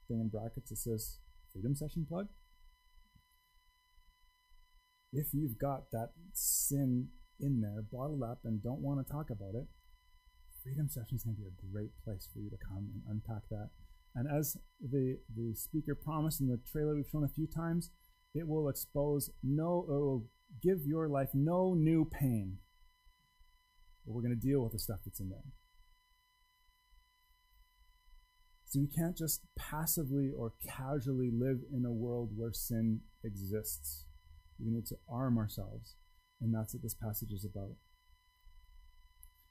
thing 0.08 0.20
in 0.20 0.30
brackets 0.30 0.72
that 0.72 0.78
says 0.78 1.20
Freedom 1.56 1.74
Session 1.74 2.06
plug. 2.06 2.28
If 5.14 5.28
you've 5.32 5.58
got 5.58 5.90
that 5.92 6.10
sin 6.34 7.08
in 7.40 7.62
there, 7.62 7.82
bottled 7.90 8.24
up, 8.24 8.40
and 8.44 8.62
don't 8.62 8.82
want 8.82 9.06
to 9.06 9.10
talk 9.10 9.30
about 9.30 9.56
it, 9.56 9.68
Freedom 10.62 10.90
Session 10.90 11.16
is 11.16 11.24
going 11.24 11.38
to 11.38 11.42
be 11.42 11.48
a 11.48 11.72
great 11.72 11.92
place 12.04 12.28
for 12.34 12.40
you 12.40 12.50
to 12.50 12.58
come 12.58 12.90
and 12.94 13.02
unpack 13.10 13.44
that. 13.50 13.70
And 14.16 14.28
as 14.30 14.58
the, 14.82 15.20
the 15.34 15.54
speaker 15.56 15.96
promised 15.96 16.42
in 16.42 16.48
the 16.48 16.60
trailer 16.70 16.94
we've 16.94 17.08
shown 17.10 17.24
a 17.24 17.30
few 17.30 17.48
times, 17.48 17.90
it 18.34 18.46
will 18.46 18.68
expose 18.68 19.30
no, 19.42 19.86
or 19.88 20.00
will 20.00 20.26
give 20.62 20.86
your 20.86 21.08
life 21.08 21.30
no 21.34 21.74
new 21.74 22.04
pain. 22.04 22.58
But 24.06 24.14
we're 24.14 24.24
going 24.24 24.38
to 24.38 24.48
deal 24.48 24.62
with 24.62 24.74
the 24.74 24.80
stuff 24.80 25.00
that's 25.06 25.22
in 25.22 25.30
there. 25.30 25.54
So 28.76 28.82
we 28.82 28.88
can't 28.88 29.16
just 29.16 29.40
passively 29.58 30.34
or 30.38 30.52
casually 30.68 31.32
live 31.34 31.60
in 31.74 31.86
a 31.86 31.94
world 31.94 32.32
where 32.36 32.52
sin 32.52 33.00
exists. 33.24 34.04
We 34.60 34.70
need 34.70 34.86
to 34.88 34.98
arm 35.10 35.38
ourselves. 35.38 35.96
And 36.42 36.54
that's 36.54 36.74
what 36.74 36.84
this 36.84 36.94
passage 36.94 37.32
is 37.32 37.46
about. 37.46 37.78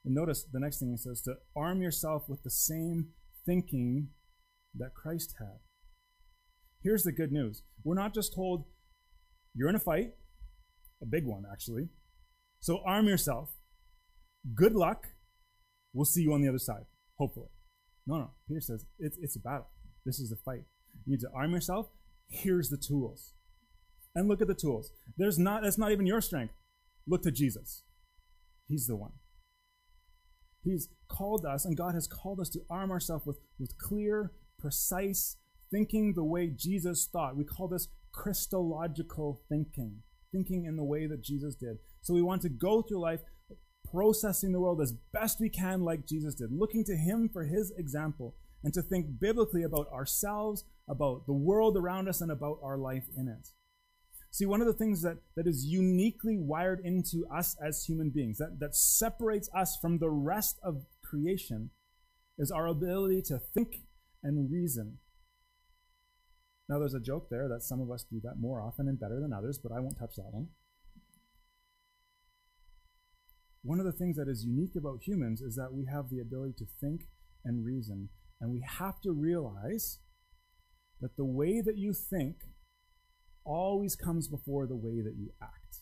And 0.05 0.13
notice 0.13 0.43
the 0.43 0.59
next 0.59 0.77
thing 0.77 0.91
he 0.91 0.97
says 0.97 1.23
to 1.23 1.37
arm 1.55 1.81
yourself 1.81 2.29
with 2.29 2.43
the 2.43 2.51
same 2.51 3.07
thinking 3.47 4.09
that 4.75 4.93
Christ 4.93 5.33
had. 5.39 5.57
Here's 6.83 7.01
the 7.01 7.11
good 7.11 7.31
news 7.31 7.63
we're 7.83 7.95
not 7.95 8.13
just 8.13 8.35
told 8.35 8.65
you're 9.55 9.69
in 9.69 9.75
a 9.75 9.79
fight, 9.79 10.13
a 11.01 11.07
big 11.07 11.25
one, 11.25 11.45
actually. 11.51 11.89
So 12.59 12.83
arm 12.85 13.07
yourself. 13.07 13.49
Good 14.53 14.75
luck. 14.75 15.07
We'll 15.93 16.05
see 16.05 16.21
you 16.21 16.33
on 16.33 16.43
the 16.43 16.49
other 16.49 16.59
side, 16.59 16.85
hopefully. 17.17 17.47
No, 18.07 18.17
no. 18.17 18.29
Peter 18.47 18.61
says 18.61 18.85
it's, 18.99 19.17
it's 19.17 19.35
a 19.35 19.39
battle. 19.39 19.67
This 20.05 20.19
is 20.19 20.31
a 20.31 20.35
fight. 20.35 20.63
You 21.05 21.13
need 21.13 21.21
to 21.21 21.29
arm 21.35 21.51
yourself. 21.51 21.87
Here's 22.29 22.69
the 22.69 22.77
tools. 22.77 23.33
And 24.13 24.27
look 24.27 24.41
at 24.41 24.47
the 24.47 24.53
tools. 24.53 24.91
There's 25.17 25.37
not, 25.37 25.63
that's 25.63 25.77
not 25.77 25.91
even 25.91 26.05
your 26.05 26.21
strength. 26.21 26.53
Look 27.07 27.23
to 27.23 27.31
Jesus. 27.31 27.83
He's 28.67 28.87
the 28.87 28.95
one. 28.95 29.11
He's 30.63 30.89
called 31.07 31.45
us, 31.45 31.65
and 31.65 31.77
God 31.77 31.93
has 31.93 32.07
called 32.07 32.39
us 32.39 32.49
to 32.49 32.61
arm 32.69 32.91
ourselves 32.91 33.25
with, 33.25 33.37
with 33.59 33.77
clear, 33.77 34.31
precise 34.57 35.37
thinking 35.71 36.13
the 36.13 36.23
way 36.23 36.47
Jesus 36.47 37.07
thought. 37.11 37.35
We 37.35 37.43
call 37.43 37.67
this 37.67 37.87
Christological 38.11 39.41
thinking, 39.49 39.97
thinking 40.31 40.65
in 40.65 40.75
the 40.75 40.83
way 40.83 41.05
that 41.05 41.21
Jesus 41.23 41.55
did. 41.55 41.77
So 42.01 42.13
we 42.13 42.21
want 42.21 42.41
to 42.43 42.49
go 42.49 42.81
through 42.81 43.01
life 43.01 43.19
processing 43.91 44.51
the 44.51 44.59
world 44.59 44.81
as 44.81 44.93
best 45.13 45.39
we 45.39 45.49
can, 45.49 45.81
like 45.81 46.07
Jesus 46.07 46.35
did, 46.35 46.51
looking 46.51 46.83
to 46.85 46.95
Him 46.95 47.29
for 47.31 47.43
His 47.45 47.71
example, 47.77 48.35
and 48.63 48.73
to 48.73 48.81
think 48.81 49.19
biblically 49.19 49.63
about 49.63 49.91
ourselves, 49.91 50.63
about 50.89 51.25
the 51.25 51.33
world 51.33 51.77
around 51.77 52.07
us, 52.07 52.21
and 52.21 52.31
about 52.31 52.59
our 52.63 52.77
life 52.77 53.05
in 53.15 53.27
it. 53.27 53.49
See, 54.31 54.45
one 54.45 54.61
of 54.61 54.67
the 54.67 54.73
things 54.73 55.01
that, 55.03 55.17
that 55.35 55.47
is 55.47 55.65
uniquely 55.65 56.37
wired 56.37 56.81
into 56.83 57.25
us 57.33 57.55
as 57.63 57.85
human 57.85 58.09
beings, 58.09 58.37
that, 58.37 58.59
that 58.59 58.75
separates 58.75 59.49
us 59.55 59.77
from 59.81 59.99
the 59.99 60.09
rest 60.09 60.59
of 60.63 60.85
creation, 61.03 61.69
is 62.37 62.51
our 62.51 62.67
ability 62.67 63.21
to 63.27 63.39
think 63.39 63.77
and 64.23 64.51
reason. 64.51 64.97
Now, 66.67 66.79
there's 66.79 66.95
a 66.95 66.99
joke 66.99 67.29
there 67.29 67.47
that 67.47 67.61
some 67.61 67.79
of 67.79 67.91
us 67.91 68.03
do 68.03 68.19
that 68.23 68.39
more 68.39 68.59
often 68.61 68.87
and 68.87 68.99
better 68.99 69.21
than 69.21 69.31
others, 69.31 69.59
but 69.61 69.71
I 69.71 69.79
won't 69.79 69.99
touch 69.99 70.15
that 70.17 70.33
one 70.33 70.47
one 73.65 73.79
of 73.79 73.85
the 73.85 73.91
things 73.91 74.15
that 74.17 74.27
is 74.27 74.45
unique 74.45 74.75
about 74.75 75.01
humans 75.01 75.41
is 75.41 75.55
that 75.55 75.73
we 75.73 75.85
have 75.91 76.09
the 76.09 76.19
ability 76.19 76.53
to 76.59 76.65
think 76.79 77.07
and 77.43 77.65
reason. 77.65 78.09
And 78.39 78.51
we 78.51 78.61
have 78.61 79.01
to 79.01 79.11
realize 79.11 79.97
that 81.01 81.17
the 81.17 81.25
way 81.25 81.61
that 81.61 81.75
you 81.75 81.91
think 81.91 82.35
always 83.43 83.95
comes 83.95 84.27
before 84.27 84.67
the 84.67 84.75
way 84.75 85.01
that 85.01 85.15
you 85.17 85.31
act. 85.41 85.77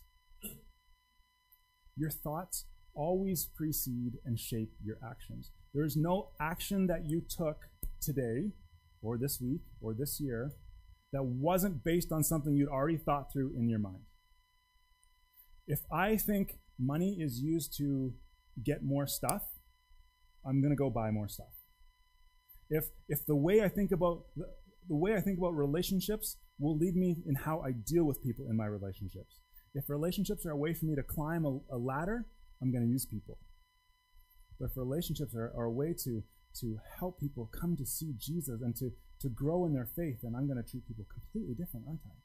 Your 1.97 2.09
thoughts 2.09 2.65
always 2.95 3.49
precede 3.53 4.13
and 4.23 4.39
shape 4.39 4.71
your 4.81 4.97
actions. 5.05 5.51
There 5.73 5.83
is 5.83 5.97
no 5.97 6.29
action 6.39 6.87
that 6.87 7.05
you 7.05 7.21
took 7.21 7.57
today, 8.01 8.51
or 9.01 9.17
this 9.17 9.41
week, 9.41 9.61
or 9.81 9.93
this 9.93 10.21
year, 10.21 10.53
that 11.11 11.23
wasn't 11.25 11.83
based 11.83 12.13
on 12.13 12.23
something 12.23 12.55
you'd 12.55 12.69
already 12.69 12.97
thought 12.97 13.31
through 13.31 13.53
in 13.57 13.67
your 13.67 13.79
mind. 13.79 14.03
If 15.67 15.79
I 15.91 16.15
think 16.17 16.59
money 16.79 17.17
is 17.19 17.39
used 17.39 17.75
to 17.77 18.13
get 18.63 18.83
more 18.83 19.07
stuff, 19.07 19.43
I'm 20.45 20.61
going 20.61 20.71
to 20.71 20.77
go 20.77 20.89
buy 20.89 21.11
more 21.11 21.27
stuff. 21.27 21.53
If 22.69 22.85
if 23.07 23.25
the 23.25 23.35
way 23.35 23.61
I 23.61 23.69
think 23.69 23.91
about 23.91 24.25
the, 24.35 24.45
the 24.87 24.95
way 24.95 25.15
I 25.15 25.21
think 25.21 25.37
about 25.37 25.55
relationships 25.55 26.37
will 26.59 26.77
lead 26.77 26.95
me 26.95 27.23
in 27.25 27.35
how 27.35 27.61
I 27.61 27.71
deal 27.71 28.03
with 28.03 28.21
people 28.21 28.47
in 28.49 28.57
my 28.57 28.65
relationships. 28.65 29.39
If 29.73 29.89
relationships 29.89 30.45
are 30.45 30.51
a 30.51 30.57
way 30.57 30.73
for 30.73 30.85
me 30.85 30.95
to 30.95 31.03
climb 31.03 31.45
a, 31.45 31.59
a 31.71 31.77
ladder, 31.77 32.25
I'm 32.61 32.71
going 32.71 32.83
to 32.83 32.89
use 32.89 33.05
people. 33.05 33.37
But 34.59 34.65
if 34.69 34.77
relationships 34.77 35.35
are, 35.35 35.51
are 35.55 35.65
a 35.65 35.71
way 35.71 35.93
to 36.03 36.23
to 36.59 36.77
help 36.99 37.19
people 37.19 37.49
come 37.59 37.75
to 37.75 37.85
see 37.85 38.13
Jesus 38.17 38.61
and 38.61 38.75
to, 38.75 38.91
to 39.19 39.29
grow 39.29 39.65
in 39.65 39.73
their 39.73 39.89
faith, 39.95 40.19
then 40.21 40.33
I'm 40.35 40.47
going 40.47 40.61
to 40.61 40.69
treat 40.69 40.87
people 40.87 41.05
completely 41.11 41.55
different, 41.55 41.87
aren't 41.87 42.01
I? 42.05 42.15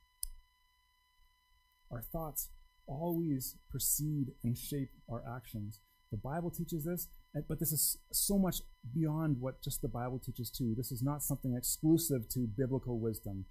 Our 1.95 2.03
thoughts 2.13 2.51
always 2.89 3.57
precede 3.71 4.33
and 4.43 4.57
shape 4.57 4.91
our 5.11 5.23
actions. 5.37 5.81
The 6.11 6.17
Bible 6.17 6.51
teaches 6.51 6.85
this, 6.85 7.07
but 7.49 7.61
this 7.61 7.73
is 7.73 7.99
so 8.11 8.39
much 8.39 8.63
beyond 8.95 9.41
what 9.41 9.63
just 9.63 9.83
the 9.83 9.89
Bible 9.89 10.19
teaches 10.19 10.51
too. 10.51 10.75
This 10.77 10.91
is 10.91 11.03
not 11.03 11.23
something 11.23 11.55
exclusive 11.55 12.29
to 12.31 12.49
biblical 12.57 12.99
wisdom. 12.99 13.45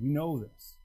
We 0.00 0.08
know 0.10 0.38
this. 0.38 0.76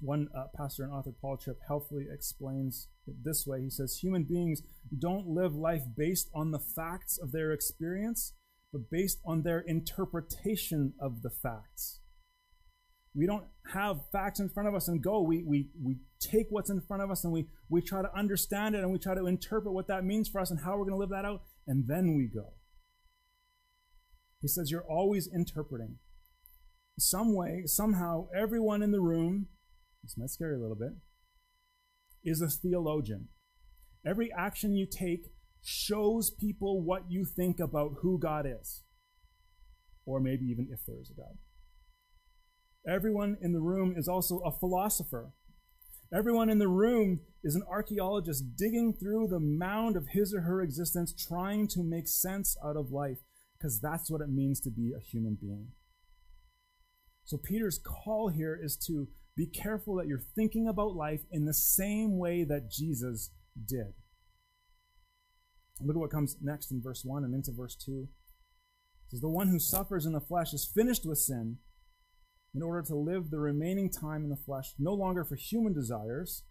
One 0.00 0.28
uh, 0.36 0.46
pastor 0.56 0.82
and 0.82 0.92
author, 0.92 1.12
Paul 1.20 1.36
Tripp, 1.36 1.60
helpfully 1.66 2.06
explains 2.12 2.88
it 3.06 3.14
this 3.24 3.46
way. 3.46 3.62
He 3.62 3.70
says, 3.70 3.98
Human 4.02 4.24
beings 4.24 4.62
don't 4.98 5.28
live 5.28 5.54
life 5.54 5.84
based 5.96 6.28
on 6.34 6.50
the 6.50 6.58
facts 6.58 7.18
of 7.18 7.30
their 7.30 7.52
experience, 7.52 8.32
but 8.72 8.90
based 8.90 9.20
on 9.24 9.42
their 9.42 9.60
interpretation 9.60 10.94
of 11.00 11.22
the 11.22 11.30
facts. 11.30 12.00
We 13.14 13.26
don't 13.26 13.44
have 13.72 14.00
facts 14.10 14.40
in 14.40 14.48
front 14.48 14.68
of 14.68 14.74
us 14.74 14.88
and 14.88 15.02
go. 15.02 15.20
We, 15.20 15.42
we, 15.42 15.68
we 15.80 15.96
take 16.18 16.46
what's 16.48 16.70
in 16.70 16.80
front 16.80 17.02
of 17.02 17.10
us 17.10 17.24
and 17.24 17.32
we, 17.32 17.46
we 17.68 17.82
try 17.82 18.00
to 18.00 18.08
understand 18.16 18.74
it 18.74 18.78
and 18.78 18.90
we 18.90 18.98
try 18.98 19.14
to 19.14 19.26
interpret 19.26 19.74
what 19.74 19.88
that 19.88 20.04
means 20.04 20.28
for 20.28 20.40
us 20.40 20.50
and 20.50 20.60
how 20.60 20.72
we're 20.72 20.84
going 20.84 20.92
to 20.92 20.96
live 20.96 21.10
that 21.10 21.24
out, 21.24 21.42
and 21.66 21.86
then 21.86 22.16
we 22.16 22.26
go. 22.26 22.54
He 24.40 24.48
says, 24.48 24.70
You're 24.70 24.84
always 24.88 25.28
interpreting. 25.32 25.98
Some 26.98 27.34
way, 27.34 27.62
somehow, 27.66 28.28
everyone 28.36 28.82
in 28.82 28.92
the 28.92 29.00
room, 29.00 29.46
this 30.02 30.16
might 30.16 30.30
scare 30.30 30.52
you 30.52 30.58
a 30.58 30.62
little 30.62 30.76
bit, 30.76 30.92
is 32.24 32.40
a 32.42 32.48
theologian. 32.48 33.28
Every 34.06 34.30
action 34.36 34.74
you 34.74 34.86
take 34.86 35.26
shows 35.62 36.30
people 36.30 36.82
what 36.82 37.04
you 37.08 37.24
think 37.24 37.60
about 37.60 37.96
who 38.02 38.18
God 38.18 38.46
is, 38.46 38.82
or 40.04 40.18
maybe 40.20 40.44
even 40.46 40.68
if 40.70 40.80
there 40.86 41.00
is 41.00 41.10
a 41.10 41.14
God. 41.14 41.38
Everyone 42.86 43.36
in 43.40 43.52
the 43.52 43.60
room 43.60 43.94
is 43.96 44.08
also 44.08 44.38
a 44.38 44.50
philosopher. 44.50 45.32
Everyone 46.12 46.50
in 46.50 46.58
the 46.58 46.68
room 46.68 47.20
is 47.42 47.54
an 47.54 47.62
archaeologist 47.68 48.56
digging 48.56 48.92
through 48.92 49.28
the 49.28 49.40
mound 49.40 49.96
of 49.96 50.08
his 50.08 50.34
or 50.34 50.42
her 50.42 50.60
existence, 50.60 51.14
trying 51.14 51.68
to 51.68 51.82
make 51.82 52.08
sense 52.08 52.56
out 52.64 52.76
of 52.76 52.90
life, 52.90 53.18
because 53.56 53.80
that's 53.80 54.10
what 54.10 54.20
it 54.20 54.28
means 54.28 54.60
to 54.60 54.70
be 54.70 54.92
a 54.96 55.00
human 55.00 55.38
being. 55.40 55.68
So, 57.24 57.38
Peter's 57.38 57.78
call 57.78 58.28
here 58.28 58.58
is 58.60 58.76
to 58.88 59.08
be 59.36 59.46
careful 59.46 59.94
that 59.94 60.06
you're 60.06 60.22
thinking 60.34 60.68
about 60.68 60.96
life 60.96 61.22
in 61.30 61.46
the 61.46 61.54
same 61.54 62.18
way 62.18 62.44
that 62.44 62.70
Jesus 62.70 63.30
did. 63.66 63.94
Look 65.80 65.96
at 65.96 66.00
what 66.00 66.10
comes 66.10 66.36
next 66.42 66.70
in 66.70 66.82
verse 66.82 67.02
1 67.04 67.24
and 67.24 67.34
into 67.34 67.52
verse 67.52 67.76
2. 67.76 68.08
It 69.06 69.10
says, 69.10 69.20
The 69.20 69.28
one 69.28 69.48
who 69.48 69.58
suffers 69.58 70.04
in 70.04 70.12
the 70.12 70.20
flesh 70.20 70.52
is 70.52 70.70
finished 70.72 71.06
with 71.06 71.18
sin 71.18 71.58
in 72.54 72.62
order 72.62 72.82
to 72.82 72.94
live 72.94 73.30
the 73.30 73.38
remaining 73.38 73.90
time 73.90 74.24
in 74.24 74.30
the 74.30 74.36
flesh, 74.36 74.74
no 74.78 74.92
longer 74.92 75.24
for 75.24 75.36
human 75.36 75.72
desires, 75.72 76.44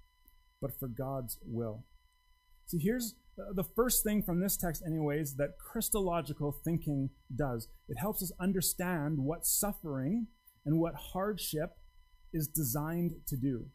but 0.62 0.77
for 0.79 0.88
God's 0.88 1.38
will. 1.46 1.86
See, 2.65 2.79
here's 2.79 3.15
uh, 3.38 3.53
the 3.53 3.63
first 3.63 4.03
thing 4.03 4.24
from 4.24 4.39
this 4.39 4.58
text, 4.58 4.84
anyways, 4.86 5.36
that 5.36 5.58
Christological 5.60 6.51
thinking 6.63 7.10
does 7.36 7.67
it 7.88 7.98
helps 8.00 8.24
us 8.24 8.31
understand 8.39 9.20
what 9.20 9.46
suffering 9.46 10.27
and 10.65 10.79
what 10.79 10.93
hardship 11.13 11.77
is 12.34 12.48
designed 12.48 13.13
to 13.27 13.36
do. 13.36 13.65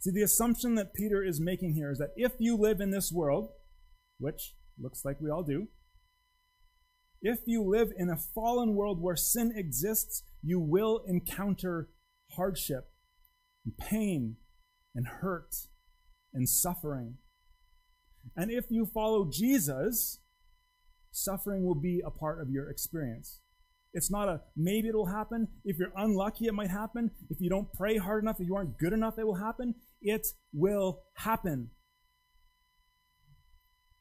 See, 0.00 0.10
the 0.10 0.22
assumption 0.22 0.74
that 0.74 0.94
Peter 0.94 1.22
is 1.24 1.40
making 1.40 1.74
here 1.74 1.90
is 1.90 1.98
that 1.98 2.12
if 2.16 2.32
you 2.38 2.56
live 2.56 2.80
in 2.80 2.90
this 2.90 3.12
world, 3.12 3.50
which 4.18 4.54
looks 4.80 5.04
like 5.04 5.20
we 5.20 5.30
all 5.30 5.44
do, 5.44 5.68
if 7.20 7.38
you 7.46 7.62
live 7.62 7.92
in 7.96 8.10
a 8.10 8.16
fallen 8.16 8.74
world 8.74 9.00
where 9.00 9.14
sin 9.14 9.52
exists, 9.54 10.24
you 10.42 10.60
will 10.60 11.02
encounter 11.06 11.88
hardship, 12.32 12.90
and 13.64 13.76
pain, 13.76 14.36
and 14.94 15.06
hurt, 15.06 15.54
and 16.32 16.48
suffering. 16.48 17.16
And 18.36 18.50
if 18.50 18.66
you 18.70 18.86
follow 18.86 19.28
Jesus, 19.30 20.20
suffering 21.10 21.64
will 21.64 21.74
be 21.74 22.02
a 22.04 22.10
part 22.10 22.40
of 22.40 22.50
your 22.50 22.68
experience. 22.70 23.40
It's 23.94 24.10
not 24.10 24.28
a 24.28 24.40
maybe 24.56 24.88
it'll 24.88 25.06
happen. 25.06 25.48
If 25.64 25.76
you're 25.78 25.92
unlucky, 25.96 26.46
it 26.46 26.54
might 26.54 26.70
happen. 26.70 27.10
If 27.28 27.40
you 27.40 27.50
don't 27.50 27.72
pray 27.72 27.98
hard 27.98 28.24
enough, 28.24 28.40
if 28.40 28.46
you 28.46 28.56
aren't 28.56 28.78
good 28.78 28.92
enough, 28.92 29.18
it 29.18 29.26
will 29.26 29.34
happen. 29.34 29.74
It 30.00 30.26
will 30.52 31.02
happen. 31.16 31.70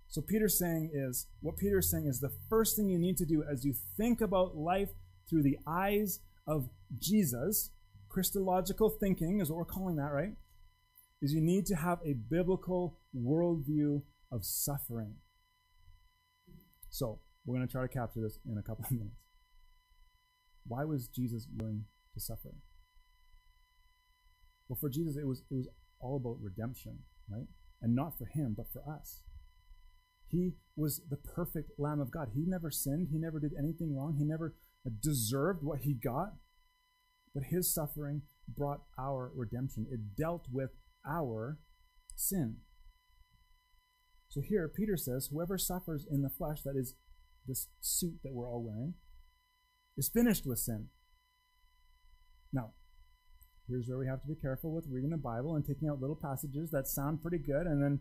So 0.07 0.21
Peter's 0.21 0.57
saying 0.57 0.91
is 0.93 1.27
what 1.41 1.57
Peter's 1.57 1.89
saying 1.91 2.05
is 2.07 2.19
the 2.19 2.33
first 2.49 2.75
thing 2.75 2.89
you 2.89 2.99
need 2.99 3.17
to 3.17 3.25
do 3.25 3.43
as 3.49 3.65
you 3.65 3.73
think 3.97 4.21
about 4.21 4.55
life 4.55 4.89
through 5.29 5.43
the 5.43 5.57
eyes 5.67 6.19
of 6.51 6.69
Jesus, 6.99 7.71
Christological 8.09 8.89
thinking 8.89 9.39
is 9.39 9.49
what 9.49 9.57
we're 9.57 9.65
calling 9.65 9.95
that, 9.95 10.11
right? 10.11 10.33
Is 11.21 11.33
you 11.33 11.41
need 11.41 11.65
to 11.67 11.75
have 11.75 11.99
a 12.05 12.13
biblical 12.13 12.99
worldview 13.15 14.01
of 14.31 14.43
suffering. 14.43 15.15
So 16.89 17.19
we're 17.45 17.55
going 17.55 17.67
to 17.67 17.71
try 17.71 17.83
to 17.83 17.87
capture 17.87 18.21
this 18.21 18.37
in 18.45 18.57
a 18.57 18.61
couple 18.61 18.83
of 18.89 18.91
minutes. 18.91 19.15
Why 20.67 20.83
was 20.83 21.07
Jesus 21.07 21.47
willing 21.55 21.85
to 22.13 22.19
suffer? 22.19 22.53
Well, 24.67 24.77
for 24.79 24.89
Jesus, 24.89 25.15
it 25.17 25.27
was 25.27 25.43
it 25.49 25.55
was 25.55 25.67
all 25.99 26.17
about 26.17 26.37
redemption, 26.41 26.99
right? 27.29 27.47
And 27.81 27.95
not 27.95 28.17
for 28.17 28.25
him, 28.25 28.53
but 28.55 28.67
for 28.71 28.83
us. 28.89 29.21
He 30.27 30.53
was 30.75 31.01
the 31.09 31.17
perfect 31.17 31.71
Lamb 31.77 31.99
of 31.99 32.11
God. 32.11 32.29
He 32.33 32.43
never 32.45 32.71
sinned. 32.71 33.09
He 33.11 33.17
never 33.17 33.39
did 33.39 33.51
anything 33.57 33.95
wrong. 33.95 34.15
He 34.17 34.23
never 34.23 34.55
deserved 35.01 35.63
what 35.63 35.79
he 35.81 35.93
got. 35.93 36.33
But 37.33 37.43
his 37.49 37.73
suffering 37.73 38.23
brought 38.47 38.81
our 38.99 39.31
redemption. 39.35 39.87
It 39.89 40.15
dealt 40.17 40.47
with 40.51 40.71
our 41.07 41.59
sin. 42.15 42.57
So 44.27 44.41
here, 44.41 44.69
Peter 44.73 44.97
says, 44.97 45.29
whoever 45.31 45.57
suffers 45.57 46.05
in 46.09 46.21
the 46.21 46.29
flesh, 46.29 46.61
that 46.63 46.75
is 46.75 46.95
this 47.47 47.67
suit 47.79 48.19
that 48.23 48.33
we're 48.33 48.47
all 48.47 48.63
wearing, 48.63 48.93
is 49.97 50.09
finished 50.09 50.45
with 50.45 50.59
sin. 50.59 50.87
Now, 52.53 52.71
here's 53.67 53.87
where 53.87 53.97
we 53.97 54.07
have 54.07 54.21
to 54.21 54.27
be 54.27 54.35
careful 54.35 54.73
with 54.73 54.87
reading 54.89 55.09
the 55.09 55.17
Bible 55.17 55.55
and 55.55 55.65
taking 55.65 55.89
out 55.89 55.99
little 56.01 56.19
passages 56.21 56.71
that 56.71 56.87
sound 56.87 57.21
pretty 57.21 57.39
good 57.39 57.65
and 57.65 57.81
then 57.83 57.99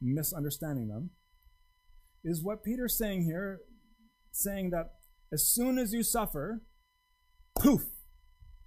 misunderstanding 0.00 0.88
them. 0.88 1.10
Is 2.24 2.42
what 2.42 2.64
Peter's 2.64 2.98
saying 2.98 3.22
here, 3.22 3.60
saying 4.32 4.70
that 4.70 4.97
as 5.32 5.46
soon 5.46 5.78
as 5.78 5.92
you 5.92 6.02
suffer, 6.02 6.62
poof, 7.58 7.82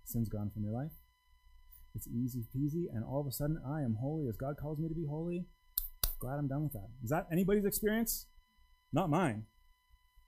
sin's 0.03 0.29
gone 0.29 0.51
from 0.53 0.63
your 0.63 0.73
life. 0.73 0.91
It's 1.95 2.07
easy 2.07 2.45
peasy, 2.55 2.85
and 2.93 3.03
all 3.03 3.19
of 3.19 3.27
a 3.27 3.31
sudden 3.31 3.57
I 3.67 3.81
am 3.81 3.97
holy 3.99 4.27
as 4.27 4.37
God 4.37 4.55
calls 4.59 4.79
me 4.79 4.87
to 4.87 4.95
be 4.95 5.05
holy. 5.09 5.45
Glad 6.19 6.37
I'm 6.37 6.47
done 6.47 6.63
with 6.63 6.73
that. 6.73 6.89
Is 7.03 7.09
that 7.09 7.27
anybody's 7.31 7.65
experience? 7.65 8.27
Not 8.93 9.09
mine. 9.09 9.45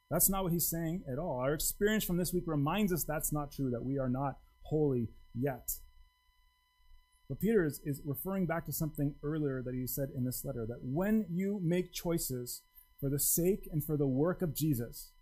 That's 0.10 0.30
not 0.30 0.44
what 0.44 0.54
he's 0.54 0.70
saying 0.70 1.04
at 1.12 1.20
all. 1.20 1.40
Our 1.40 1.54
experience 1.54 2.04
from 2.04 2.18
this 2.18 2.34
week 2.34 2.44
reminds 2.48 2.92
us 2.92 3.04
that's 3.04 3.32
not 3.32 3.52
true, 3.52 3.70
that 3.72 3.84
we 3.84 3.98
are 3.98 4.10
not 4.10 4.38
holy 4.64 5.10
yet. 5.34 5.70
But 7.30 7.40
Peter 7.40 7.66
is, 7.66 7.80
is 7.86 8.02
referring 8.06 8.46
back 8.46 8.66
to 8.66 8.74
something 8.74 9.16
earlier 9.24 9.62
that 9.64 9.74
he 9.74 9.88
said 9.88 10.10
in 10.16 10.26
this 10.26 10.44
letter 10.44 10.66
that 10.68 10.80
when 10.82 11.26
you 11.30 11.60
make 11.64 11.94
choices 11.94 12.64
for 13.00 13.10
the 13.10 13.20
sake 13.20 13.68
and 13.72 13.84
for 13.84 13.98
the 13.98 14.08
work 14.08 14.42
of 14.42 14.56
Jesus, 14.56 15.14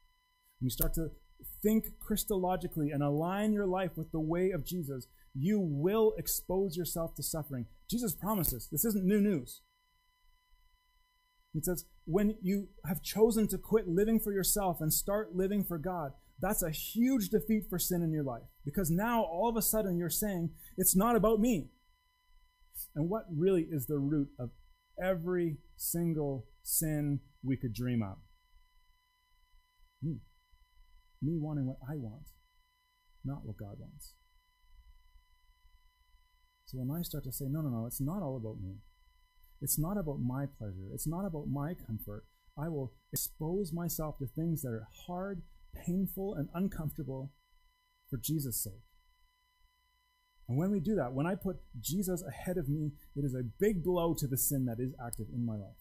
you 0.62 0.70
start 0.70 0.94
to 0.94 1.10
think 1.62 1.86
Christologically 2.00 2.94
and 2.94 3.02
align 3.02 3.52
your 3.52 3.66
life 3.66 3.92
with 3.96 4.12
the 4.12 4.20
way 4.20 4.52
of 4.52 4.66
Jesus, 4.66 5.08
you 5.34 5.60
will 5.60 6.14
expose 6.18 6.78
yourself 6.78 7.16
to 7.16 7.24
suffering. 7.24 7.66
Jesus 7.90 8.14
promises 8.14 8.68
this 8.72 8.86
isn't 8.86 9.06
new 9.06 9.20
news. 9.20 9.62
He 11.54 11.62
says, 11.62 11.86
when 12.06 12.38
you 12.42 12.70
have 12.86 13.02
chosen 13.02 13.48
to 13.50 13.58
quit 13.58 13.88
living 13.88 14.20
for 14.20 14.32
yourself 14.32 14.78
and 14.80 14.94
start 14.94 15.36
living 15.36 15.66
for 15.66 15.78
God, 15.78 16.12
that's 16.40 16.64
a 16.64 16.72
huge 16.72 17.30
defeat 17.30 17.66
for 17.70 17.78
sin 17.78 18.02
in 18.02 18.12
your 18.12 18.24
life. 18.24 18.44
Because 18.66 18.90
now 18.90 19.24
all 19.24 19.50
of 19.50 19.58
a 19.58 19.62
sudden 19.62 19.98
you're 19.98 20.10
saying, 20.10 20.52
it's 20.78 20.96
not 20.96 21.16
about 21.16 21.40
me. 21.40 21.70
And 22.96 23.10
what 23.10 23.26
really 23.36 23.68
is 23.70 23.86
the 23.86 24.00
root 24.00 24.30
of 24.40 24.50
every 25.02 25.58
single 25.76 26.46
sin 26.64 27.20
we 27.44 27.58
could 27.58 27.74
dream 27.74 28.02
up? 28.02 28.20
Me 31.22 31.38
wanting 31.38 31.68
what 31.68 31.78
I 31.88 31.96
want, 31.96 32.30
not 33.24 33.46
what 33.46 33.58
God 33.58 33.76
wants. 33.80 34.14
So 36.66 36.78
when 36.78 36.98
I 36.98 37.04
start 37.04 37.26
to 37.26 37.32
say, 37.32 37.46
no, 37.50 37.62
no, 37.62 37.70
no, 37.70 37.86
it's 37.86 38.02
not 38.02 38.24
all 38.24 38.38
about 38.38 38.62
me. 38.62 38.76
It's 39.62 39.78
not 39.78 39.98
about 39.98 40.20
my 40.20 40.46
pleasure. 40.46 40.90
It's 40.94 41.08
not 41.08 41.26
about 41.26 41.48
my 41.48 41.74
comfort. 41.74 42.26
I 42.58 42.70
will 42.70 42.94
expose 43.14 43.72
myself 43.74 44.18
to 44.18 44.26
things 44.26 44.62
that 44.62 44.70
are 44.70 44.88
hard, 45.08 45.44
painful, 45.86 46.34
and 46.34 46.50
uncomfortable 46.54 47.32
for 48.10 48.18
Jesus' 48.18 48.64
sake. 48.64 48.82
And 50.48 50.58
when 50.58 50.72
we 50.72 50.80
do 50.80 50.96
that, 50.96 51.14
when 51.14 51.28
I 51.28 51.36
put 51.36 51.58
Jesus 51.80 52.24
ahead 52.28 52.58
of 52.58 52.68
me, 52.68 52.92
it 53.16 53.24
is 53.24 53.36
a 53.36 53.44
big 53.60 53.84
blow 53.84 54.14
to 54.18 54.28
the 54.28 54.38
sin 54.38 54.66
that 54.66 54.80
is 54.80 54.94
active 55.06 55.28
in 55.34 55.46
my 55.46 55.56
life. 55.56 55.78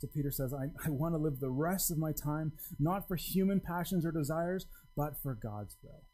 So 0.00 0.06
Peter 0.14 0.30
says, 0.30 0.54
I, 0.54 0.66
I 0.86 0.90
want 0.90 1.14
to 1.14 1.18
live 1.18 1.40
the 1.40 1.50
rest 1.50 1.90
of 1.90 1.98
my 1.98 2.12
time 2.12 2.52
not 2.78 3.08
for 3.08 3.16
human 3.16 3.60
passions 3.60 4.06
or 4.06 4.12
desires, 4.12 4.66
but 4.96 5.14
for 5.20 5.34
God's 5.34 5.76
will. 5.82 6.04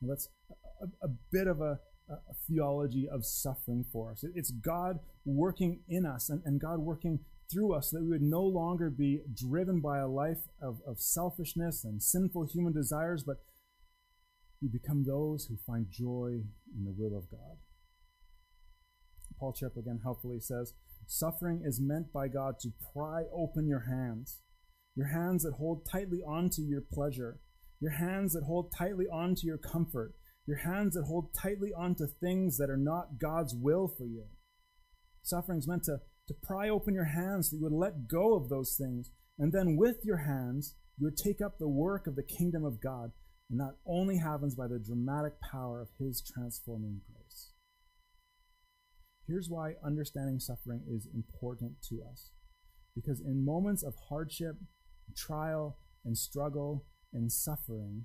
Now 0.00 0.08
that's 0.08 0.28
a, 0.82 1.06
a 1.06 1.08
bit 1.30 1.46
of 1.46 1.60
a, 1.60 1.78
a, 2.10 2.34
theology 2.48 3.08
of 3.08 3.24
suffering 3.24 3.84
for 3.92 4.10
us. 4.10 4.24
It's 4.34 4.50
God 4.50 4.98
working 5.24 5.80
in 5.88 6.04
us 6.04 6.28
and, 6.28 6.42
and 6.44 6.60
God 6.60 6.80
working 6.80 7.20
through 7.52 7.74
us 7.74 7.90
so 7.90 7.98
that 7.98 8.02
we 8.02 8.10
would 8.10 8.22
no 8.22 8.42
longer 8.42 8.90
be 8.90 9.20
driven 9.34 9.80
by 9.80 9.98
a 9.98 10.08
life 10.08 10.48
of, 10.60 10.80
of 10.86 10.98
selfishness 10.98 11.84
and 11.84 12.02
sinful 12.02 12.48
human 12.52 12.72
desires, 12.72 13.22
but 13.24 13.36
we 14.60 14.68
become 14.68 15.04
those 15.04 15.46
who 15.46 15.56
find 15.64 15.86
joy 15.88 16.40
in 16.76 16.84
the 16.84 16.94
will 16.96 17.16
of 17.16 17.30
God. 17.30 17.58
Paul 19.38 19.52
Tripp 19.52 19.76
again 19.76 20.00
helpfully 20.02 20.40
says, 20.40 20.72
Suffering 21.06 21.62
is 21.64 21.80
meant 21.80 22.12
by 22.12 22.28
God 22.28 22.58
to 22.60 22.72
pry 22.92 23.22
open 23.32 23.68
your 23.68 23.84
hands, 23.88 24.40
your 24.96 25.08
hands 25.08 25.44
that 25.44 25.54
hold 25.58 25.86
tightly 25.90 26.18
onto 26.26 26.62
your 26.62 26.82
pleasure, 26.92 27.38
your 27.80 27.92
hands 27.92 28.32
that 28.32 28.44
hold 28.44 28.72
tightly 28.76 29.06
onto 29.06 29.46
your 29.46 29.58
comfort, 29.58 30.14
your 30.46 30.58
hands 30.58 30.94
that 30.94 31.04
hold 31.04 31.34
tightly 31.40 31.70
onto 31.76 32.06
things 32.20 32.56
that 32.58 32.70
are 32.70 32.76
not 32.76 33.18
God's 33.20 33.54
will 33.54 33.88
for 33.88 34.04
you. 34.04 34.24
Suffering 35.22 35.58
is 35.58 35.68
meant 35.68 35.84
to, 35.84 35.98
to 36.28 36.34
pry 36.42 36.68
open 36.68 36.94
your 36.94 37.04
hands 37.04 37.50
so 37.50 37.56
you 37.56 37.62
would 37.62 37.72
let 37.72 38.08
go 38.08 38.34
of 38.34 38.48
those 38.48 38.76
things. 38.76 39.10
And 39.38 39.52
then 39.52 39.76
with 39.76 39.96
your 40.04 40.18
hands, 40.18 40.74
you 40.98 41.06
would 41.06 41.16
take 41.16 41.40
up 41.40 41.58
the 41.58 41.68
work 41.68 42.06
of 42.06 42.16
the 42.16 42.22
kingdom 42.22 42.64
of 42.64 42.80
God. 42.80 43.10
And 43.50 43.60
that 43.60 43.76
only 43.86 44.18
happens 44.18 44.54
by 44.54 44.66
the 44.66 44.78
dramatic 44.78 45.34
power 45.52 45.80
of 45.80 45.88
His 45.98 46.22
transforming 46.34 47.00
grace. 47.06 47.15
Here's 49.26 49.48
why 49.48 49.74
understanding 49.84 50.38
suffering 50.38 50.82
is 50.88 51.08
important 51.12 51.82
to 51.88 52.02
us. 52.10 52.30
Because 52.94 53.20
in 53.20 53.44
moments 53.44 53.82
of 53.82 53.94
hardship, 54.08 54.56
trial, 55.16 55.78
and 56.04 56.16
struggle 56.16 56.86
and 57.12 57.30
suffering, 57.30 58.04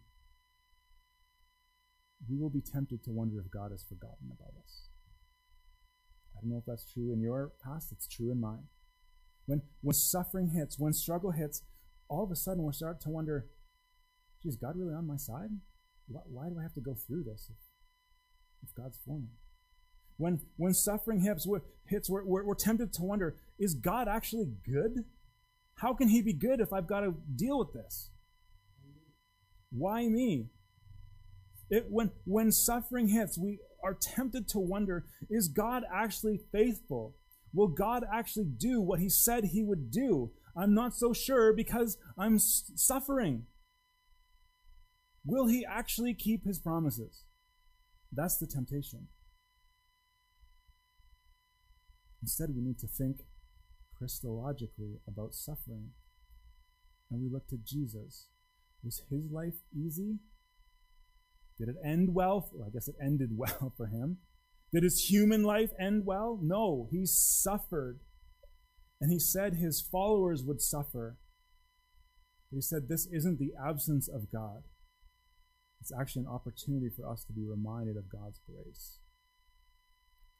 we 2.29 2.37
will 2.37 2.49
be 2.49 2.61
tempted 2.61 3.03
to 3.03 3.11
wonder 3.11 3.39
if 3.39 3.51
God 3.51 3.71
has 3.71 3.83
forgotten 3.83 4.31
about 4.31 4.53
us. 4.63 4.89
I 6.35 6.41
don't 6.41 6.51
know 6.51 6.57
if 6.57 6.65
that's 6.65 6.91
true 6.91 7.13
in 7.13 7.21
your 7.21 7.51
past, 7.63 7.91
it's 7.91 8.07
true 8.07 8.31
in 8.31 8.39
mine. 8.39 8.63
When, 9.45 9.61
when 9.81 9.93
suffering 9.93 10.49
hits, 10.49 10.79
when 10.79 10.93
struggle 10.93 11.31
hits, 11.31 11.63
all 12.09 12.23
of 12.23 12.31
a 12.31 12.35
sudden 12.35 12.63
we 12.63 12.73
start 12.73 12.99
to 13.01 13.09
wonder, 13.09 13.47
is 14.43 14.55
God 14.55 14.75
really 14.75 14.93
on 14.93 15.07
my 15.07 15.17
side? 15.17 15.49
Why, 16.07 16.21
why 16.25 16.49
do 16.49 16.59
I 16.59 16.63
have 16.63 16.73
to 16.73 16.81
go 16.81 16.95
through 16.95 17.23
this 17.23 17.49
if, 17.49 17.57
if 18.63 18.75
God's 18.75 18.97
for 19.05 19.19
me? 19.19 19.29
When, 20.17 20.41
when 20.57 20.73
suffering 20.73 21.21
hits, 21.21 21.47
we're, 21.47 21.61
hits 21.85 22.09
we're, 22.09 22.25
we're, 22.25 22.45
we're 22.45 22.55
tempted 22.55 22.93
to 22.93 23.03
wonder, 23.03 23.37
is 23.57 23.73
God 23.73 24.07
actually 24.07 24.51
good? 24.65 25.05
How 25.75 25.93
can 25.93 26.09
he 26.09 26.21
be 26.21 26.33
good 26.33 26.59
if 26.59 26.71
I've 26.71 26.87
got 26.87 27.01
to 27.01 27.15
deal 27.35 27.57
with 27.59 27.73
this? 27.73 28.11
Why 29.71 30.07
me? 30.07 30.49
It, 31.69 31.85
when, 31.89 32.11
when 32.25 32.51
suffering 32.51 33.07
hits, 33.07 33.37
we 33.37 33.59
are 33.83 33.93
tempted 33.93 34.47
to 34.49 34.59
wonder 34.59 35.05
is 35.29 35.47
God 35.47 35.83
actually 35.91 36.39
faithful? 36.51 37.15
Will 37.53 37.67
God 37.67 38.03
actually 38.11 38.45
do 38.45 38.81
what 38.81 38.99
he 38.99 39.09
said 39.09 39.45
he 39.45 39.63
would 39.63 39.91
do? 39.91 40.31
I'm 40.55 40.73
not 40.73 40.95
so 40.95 41.13
sure 41.13 41.53
because 41.53 41.97
I'm 42.17 42.37
suffering. 42.39 43.45
Will 45.25 45.47
he 45.47 45.65
actually 45.65 46.13
keep 46.13 46.45
his 46.45 46.59
promises? 46.59 47.23
That's 48.11 48.37
the 48.37 48.47
temptation. 48.47 49.07
Instead, 52.21 52.49
we 52.55 52.61
need 52.61 52.79
to 52.79 52.87
think 52.87 53.21
Christologically 54.01 54.99
about 55.07 55.33
suffering. 55.33 55.91
And 57.09 57.21
we 57.21 57.29
look 57.29 57.47
to 57.49 57.57
Jesus. 57.57 58.27
Was 58.83 59.03
his 59.09 59.31
life 59.31 59.55
easy? 59.75 60.19
Did 61.57 61.69
it 61.69 61.75
end 61.85 62.13
well? 62.13 62.49
well? 62.53 62.67
I 62.67 62.71
guess 62.71 62.87
it 62.87 62.95
ended 63.03 63.31
well 63.35 63.73
for 63.75 63.87
him. 63.87 64.17
Did 64.73 64.83
his 64.83 65.09
human 65.09 65.43
life 65.43 65.71
end 65.79 66.05
well? 66.05 66.39
No, 66.41 66.87
he 66.91 67.05
suffered. 67.05 67.99
And 68.99 69.11
he 69.11 69.19
said 69.19 69.55
his 69.55 69.81
followers 69.81 70.43
would 70.43 70.61
suffer. 70.61 71.17
He 72.51 72.61
said 72.61 72.87
this 72.87 73.07
isn't 73.11 73.39
the 73.39 73.51
absence 73.63 74.07
of 74.07 74.31
God. 74.31 74.63
It's 75.81 75.91
actually 75.99 76.21
an 76.21 76.33
opportunity 76.33 76.89
for 76.95 77.09
us 77.09 77.23
to 77.25 77.33
be 77.33 77.43
reminded 77.43 77.97
of 77.97 78.09
God's 78.09 78.39
grace. 78.45 78.99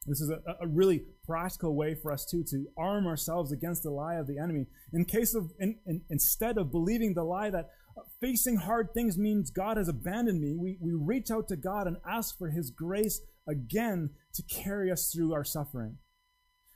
This 0.06 0.20
is 0.20 0.30
a, 0.30 0.40
a, 0.60 0.66
really 0.66 1.04
practical 1.24 1.76
way 1.76 1.94
for 1.94 2.10
us 2.12 2.24
too 2.24 2.42
to 2.50 2.66
arm 2.76 3.06
ourselves 3.06 3.52
against 3.52 3.84
the 3.84 3.90
lie 3.90 4.16
of 4.16 4.26
the 4.26 4.36
enemy. 4.36 4.66
In 4.92 5.04
case 5.04 5.34
of, 5.34 5.52
in, 5.60 5.78
in, 5.86 6.02
instead 6.10 6.58
of 6.58 6.72
believing 6.72 7.14
the 7.14 7.22
lie 7.22 7.50
that 7.50 7.70
uh, 7.96 8.02
facing 8.20 8.56
hard 8.56 8.88
things 8.94 9.16
means 9.16 9.50
God 9.52 9.76
has 9.76 9.88
abandoned 9.88 10.40
me, 10.40 10.56
we, 10.56 10.76
we 10.80 10.92
reach 10.92 11.30
out 11.30 11.46
to 11.48 11.56
God 11.56 11.86
and 11.86 11.98
ask 12.08 12.36
for 12.36 12.50
His 12.50 12.70
grace 12.70 13.20
again 13.48 14.10
to 14.34 14.42
carry 14.42 14.90
us 14.90 15.12
through 15.12 15.34
our 15.34 15.44
suffering. 15.44 15.98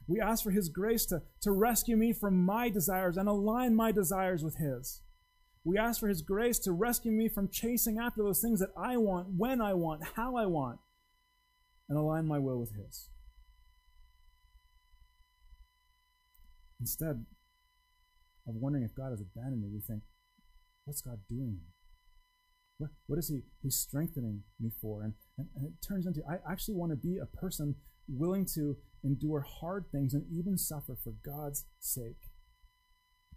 We 0.07 0.21
ask 0.21 0.45
for 0.45 0.53
His 0.53 0.69
grace 0.69 1.05
to, 1.07 1.23
to 1.43 1.51
rescue 1.51 1.97
me 1.97 2.13
from 2.13 2.45
my 2.45 2.69
desires 2.69 3.17
and 3.17 3.29
align 3.29 3.75
my 3.75 3.91
desires 3.91 4.45
with 4.45 4.57
His. 4.59 5.03
We 5.65 5.79
ask 5.79 5.99
for 5.99 6.09
His 6.09 6.23
grace 6.23 6.61
to 6.61 6.71
rescue 6.71 7.11
me 7.11 7.29
from 7.29 7.49
chasing 7.51 7.99
after 7.99 8.23
those 8.23 8.41
things 8.41 8.61
that 8.61 8.71
I 8.77 8.99
want, 8.99 9.31
when 9.37 9.61
I 9.61 9.75
want, 9.75 10.03
how 10.15 10.37
I 10.37 10.47
want, 10.47 10.79
and 11.89 11.99
align 11.99 12.29
my 12.29 12.39
will 12.39 12.61
with 12.61 12.71
His. 12.77 13.09
Instead 16.81 17.25
of 18.47 18.55
wondering 18.55 18.85
if 18.85 18.95
God 18.95 19.11
has 19.11 19.21
abandoned 19.21 19.63
me, 19.63 19.69
we 19.73 19.81
think, 19.81 20.03
what's 20.85 21.01
God 21.01 21.21
doing? 21.29 21.61
What, 22.79 22.91
what 23.07 23.19
is 23.19 23.29
he 23.29 23.41
he's 23.63 23.77
strengthening 23.77 24.43
me 24.61 24.71
for? 24.81 25.03
And, 25.03 25.15
and, 25.39 25.49
and 25.57 25.67
it 25.67 25.87
turns 25.87 26.07
into, 26.07 26.21
I 26.29 26.37
actually 26.51 26.75
want 26.75 26.93
to 26.93 26.97
be 26.97 27.19
a 27.19 27.27
person 27.27 27.77
willing 28.09 28.47
to 28.55 28.77
endure 29.03 29.45
hard 29.61 29.87
things 29.91 30.15
and 30.15 30.25
even 30.31 30.59
suffer 30.59 30.97
for 31.03 31.15
God's 31.25 31.65
sake 31.81 32.31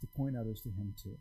to 0.01 0.07
point 0.07 0.35
others 0.39 0.61
to 0.61 0.69
him 0.69 0.93
too. 1.01 1.17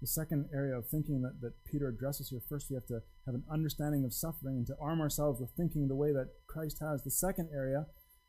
The 0.00 0.06
second 0.06 0.46
area 0.52 0.76
of 0.76 0.86
thinking 0.86 1.22
that, 1.22 1.40
that 1.40 1.64
Peter 1.64 1.88
addresses 1.88 2.28
here 2.28 2.42
first, 2.48 2.66
we 2.70 2.74
have 2.74 2.86
to 2.86 3.00
have 3.24 3.34
an 3.34 3.44
understanding 3.50 4.04
of 4.04 4.12
suffering 4.12 4.56
and 4.58 4.66
to 4.66 4.76
arm 4.80 5.00
ourselves 5.00 5.40
with 5.40 5.50
thinking 5.56 5.88
the 5.88 5.96
way 5.96 6.12
that 6.12 6.28
Christ 6.46 6.78
has. 6.80 7.02
The 7.02 7.10
second 7.10 7.48
area 7.52 7.86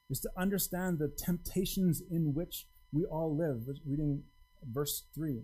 is 0.10 0.20
to 0.22 0.30
understand 0.38 1.00
the 1.00 1.08
temptations 1.10 2.02
in 2.10 2.34
which 2.34 2.68
we 2.92 3.06
all 3.06 3.36
live. 3.36 3.68
Reading 3.86 4.24
verse 4.64 5.04
3. 5.14 5.44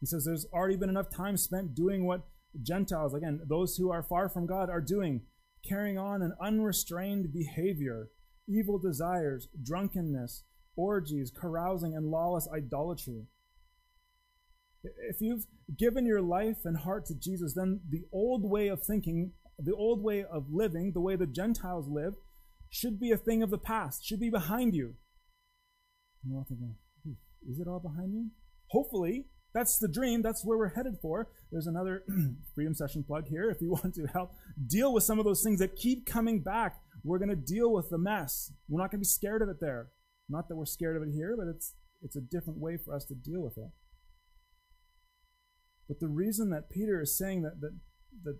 He 0.00 0.06
says, 0.06 0.24
There's 0.24 0.46
already 0.52 0.76
been 0.76 0.88
enough 0.88 1.10
time 1.10 1.36
spent 1.36 1.74
doing 1.74 2.06
what 2.06 2.22
Gentiles, 2.62 3.14
again, 3.14 3.40
those 3.48 3.76
who 3.76 3.90
are 3.90 4.02
far 4.02 4.28
from 4.28 4.46
God, 4.46 4.70
are 4.70 4.80
doing, 4.80 5.22
carrying 5.66 5.98
on 5.98 6.22
an 6.22 6.34
unrestrained 6.40 7.32
behavior, 7.32 8.08
evil 8.48 8.78
desires, 8.78 9.48
drunkenness, 9.62 10.44
orgies, 10.76 11.32
carousing, 11.34 11.94
and 11.94 12.10
lawless 12.10 12.48
idolatry. 12.52 13.26
If 14.82 15.20
you've 15.20 15.46
given 15.76 16.06
your 16.06 16.22
life 16.22 16.58
and 16.64 16.78
heart 16.78 17.06
to 17.06 17.14
Jesus, 17.14 17.54
then 17.54 17.80
the 17.88 18.04
old 18.12 18.48
way 18.48 18.68
of 18.68 18.82
thinking, 18.82 19.32
the 19.58 19.74
old 19.74 20.02
way 20.02 20.24
of 20.24 20.46
living, 20.52 20.92
the 20.92 21.00
way 21.00 21.16
the 21.16 21.26
Gentiles 21.26 21.88
live, 21.88 22.14
should 22.70 23.00
be 23.00 23.10
a 23.10 23.16
thing 23.16 23.42
of 23.42 23.50
the 23.50 23.58
past, 23.58 24.04
should 24.04 24.20
be 24.20 24.30
behind 24.30 24.74
you. 24.74 24.94
And 26.22 26.32
you're 26.32 26.38
all 26.38 26.46
thinking, 26.48 26.74
is 27.48 27.60
it 27.60 27.68
all 27.68 27.80
behind 27.80 28.12
me? 28.12 28.26
Hopefully, 28.68 29.26
that's 29.54 29.78
the 29.78 29.88
dream. 29.88 30.22
That's 30.22 30.44
where 30.44 30.58
we're 30.58 30.74
headed 30.74 30.98
for. 31.00 31.28
There's 31.50 31.66
another 31.66 32.04
freedom 32.54 32.74
session 32.74 33.02
plug 33.02 33.26
here. 33.28 33.50
If 33.50 33.60
you 33.60 33.70
want 33.82 33.94
to 33.94 34.06
help 34.12 34.32
deal 34.66 34.92
with 34.92 35.04
some 35.04 35.18
of 35.18 35.24
those 35.24 35.42
things 35.42 35.60
that 35.60 35.76
keep 35.76 36.06
coming 36.06 36.40
back, 36.42 36.76
we're 37.02 37.18
going 37.18 37.30
to 37.30 37.36
deal 37.36 37.72
with 37.72 37.88
the 37.90 37.98
mess. 37.98 38.52
We're 38.68 38.80
not 38.80 38.90
going 38.90 38.98
to 38.98 39.04
be 39.04 39.06
scared 39.06 39.42
of 39.42 39.48
it 39.48 39.60
there. 39.60 39.88
Not 40.28 40.48
that 40.48 40.56
we're 40.56 40.66
scared 40.66 40.96
of 40.96 41.02
it 41.02 41.12
here, 41.12 41.34
but 41.36 41.46
it's 41.48 41.74
it's 42.02 42.16
a 42.16 42.20
different 42.20 42.60
way 42.60 42.76
for 42.76 42.94
us 42.94 43.04
to 43.06 43.14
deal 43.14 43.40
with 43.40 43.56
it. 43.56 43.70
But 45.88 46.00
the 46.00 46.06
reason 46.06 46.50
that 46.50 46.70
Peter 46.70 47.00
is 47.00 47.16
saying 47.16 47.42
that 47.42 47.60
that 47.60 47.78
that 48.24 48.38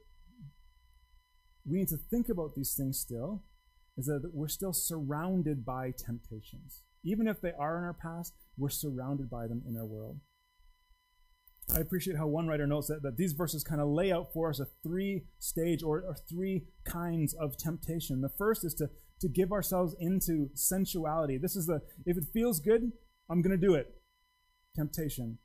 we 1.64 1.78
need 1.78 1.88
to 1.88 1.96
think 1.96 2.28
about 2.28 2.54
these 2.54 2.74
things 2.74 2.98
still 2.98 3.44
is 3.98 4.06
that 4.06 4.30
we're 4.32 4.48
still 4.48 4.72
surrounded 4.72 5.66
by 5.66 5.92
temptations. 5.96 6.84
Even 7.04 7.26
if 7.26 7.40
they 7.40 7.52
are 7.58 7.78
in 7.78 7.84
our 7.84 7.94
past, 7.94 8.32
we're 8.56 8.68
surrounded 8.68 9.28
by 9.28 9.46
them 9.46 9.62
in 9.68 9.76
our 9.76 9.84
world. 9.84 10.20
I 11.74 11.80
appreciate 11.80 12.16
how 12.16 12.26
one 12.26 12.46
writer 12.46 12.66
notes 12.66 12.86
that, 12.86 13.02
that 13.02 13.16
these 13.18 13.32
verses 13.32 13.62
kind 13.62 13.80
of 13.80 13.88
lay 13.88 14.10
out 14.10 14.32
for 14.32 14.48
us 14.48 14.60
a 14.60 14.66
three 14.82 15.24
stage 15.38 15.82
or, 15.82 15.98
or 15.98 16.16
three 16.30 16.64
kinds 16.84 17.34
of 17.34 17.58
temptation. 17.58 18.22
The 18.22 18.30
first 18.38 18.64
is 18.64 18.72
to, 18.74 18.88
to 19.20 19.28
give 19.28 19.52
ourselves 19.52 19.94
into 20.00 20.48
sensuality. 20.54 21.36
This 21.36 21.56
is 21.56 21.66
the, 21.66 21.80
if 22.06 22.16
it 22.16 22.24
feels 22.32 22.60
good, 22.60 22.92
I'm 23.28 23.42
going 23.42 23.58
to 23.58 23.66
do 23.66 23.74
it. 23.74 23.86
Temptation. 24.76 25.38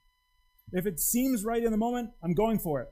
If 0.71 0.85
it 0.85 0.99
seems 0.99 1.43
right 1.43 1.63
in 1.63 1.71
the 1.71 1.77
moment, 1.77 2.11
I'm 2.23 2.33
going 2.33 2.59
for 2.59 2.81
it. 2.81 2.87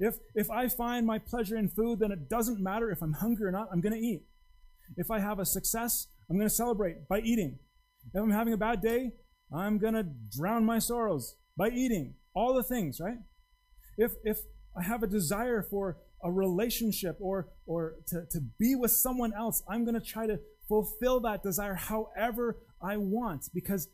If, 0.00 0.14
if 0.34 0.50
I 0.50 0.68
find 0.68 1.06
my 1.06 1.18
pleasure 1.18 1.56
in 1.56 1.68
food, 1.68 2.00
then 2.00 2.10
it 2.10 2.28
doesn't 2.28 2.58
matter 2.60 2.90
if 2.90 3.02
I'm 3.02 3.12
hungry 3.12 3.46
or 3.46 3.52
not, 3.52 3.68
I'm 3.70 3.80
going 3.80 3.92
to 3.92 3.98
eat. 3.98 4.22
If 4.96 5.10
I 5.10 5.20
have 5.20 5.38
a 5.38 5.44
success, 5.44 6.08
I'm 6.28 6.36
going 6.36 6.48
to 6.48 6.54
celebrate 6.54 7.08
by 7.08 7.20
eating. 7.20 7.58
If 8.12 8.22
I'm 8.22 8.30
having 8.30 8.52
a 8.52 8.58
bad 8.58 8.80
day, 8.80 9.12
I'm 9.52 9.78
going 9.78 9.94
to 9.94 10.06
drown 10.36 10.64
my 10.64 10.78
sorrows 10.78 11.36
by 11.56 11.68
eating. 11.70 12.14
All 12.34 12.54
the 12.54 12.62
things, 12.62 13.00
right? 13.00 13.18
If, 13.98 14.12
if 14.24 14.38
I 14.76 14.82
have 14.82 15.02
a 15.02 15.06
desire 15.06 15.62
for 15.62 15.98
a 16.22 16.30
relationship 16.30 17.16
or, 17.20 17.48
or 17.66 17.96
to, 18.08 18.24
to 18.30 18.40
be 18.58 18.74
with 18.74 18.92
someone 18.92 19.32
else, 19.36 19.62
I'm 19.68 19.84
going 19.84 19.98
to 19.98 20.06
try 20.06 20.26
to 20.26 20.38
fulfill 20.68 21.20
that 21.20 21.42
desire 21.42 21.74
however 21.74 22.58
I 22.80 22.96
want 22.96 23.48
because 23.52 23.88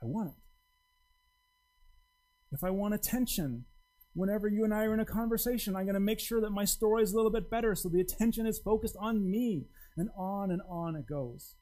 I 0.00 0.06
want 0.06 0.28
it. 0.28 0.34
If 2.52 2.64
I 2.64 2.70
want 2.70 2.94
attention, 2.94 3.64
whenever 4.14 4.48
you 4.48 4.64
and 4.64 4.72
I 4.72 4.84
are 4.84 4.94
in 4.94 5.00
a 5.00 5.04
conversation, 5.04 5.76
I'm 5.76 5.84
going 5.84 5.94
to 5.94 6.00
make 6.00 6.20
sure 6.20 6.40
that 6.40 6.50
my 6.50 6.64
story 6.64 7.02
is 7.02 7.12
a 7.12 7.16
little 7.16 7.30
bit 7.30 7.50
better 7.50 7.74
so 7.74 7.88
the 7.88 8.00
attention 8.00 8.46
is 8.46 8.58
focused 8.58 8.96
on 9.00 9.28
me 9.30 9.66
and 9.98 10.10
on 10.16 10.50
and 10.50 10.62
on 10.68 10.96
it 10.96 11.06
goes. 11.08 11.54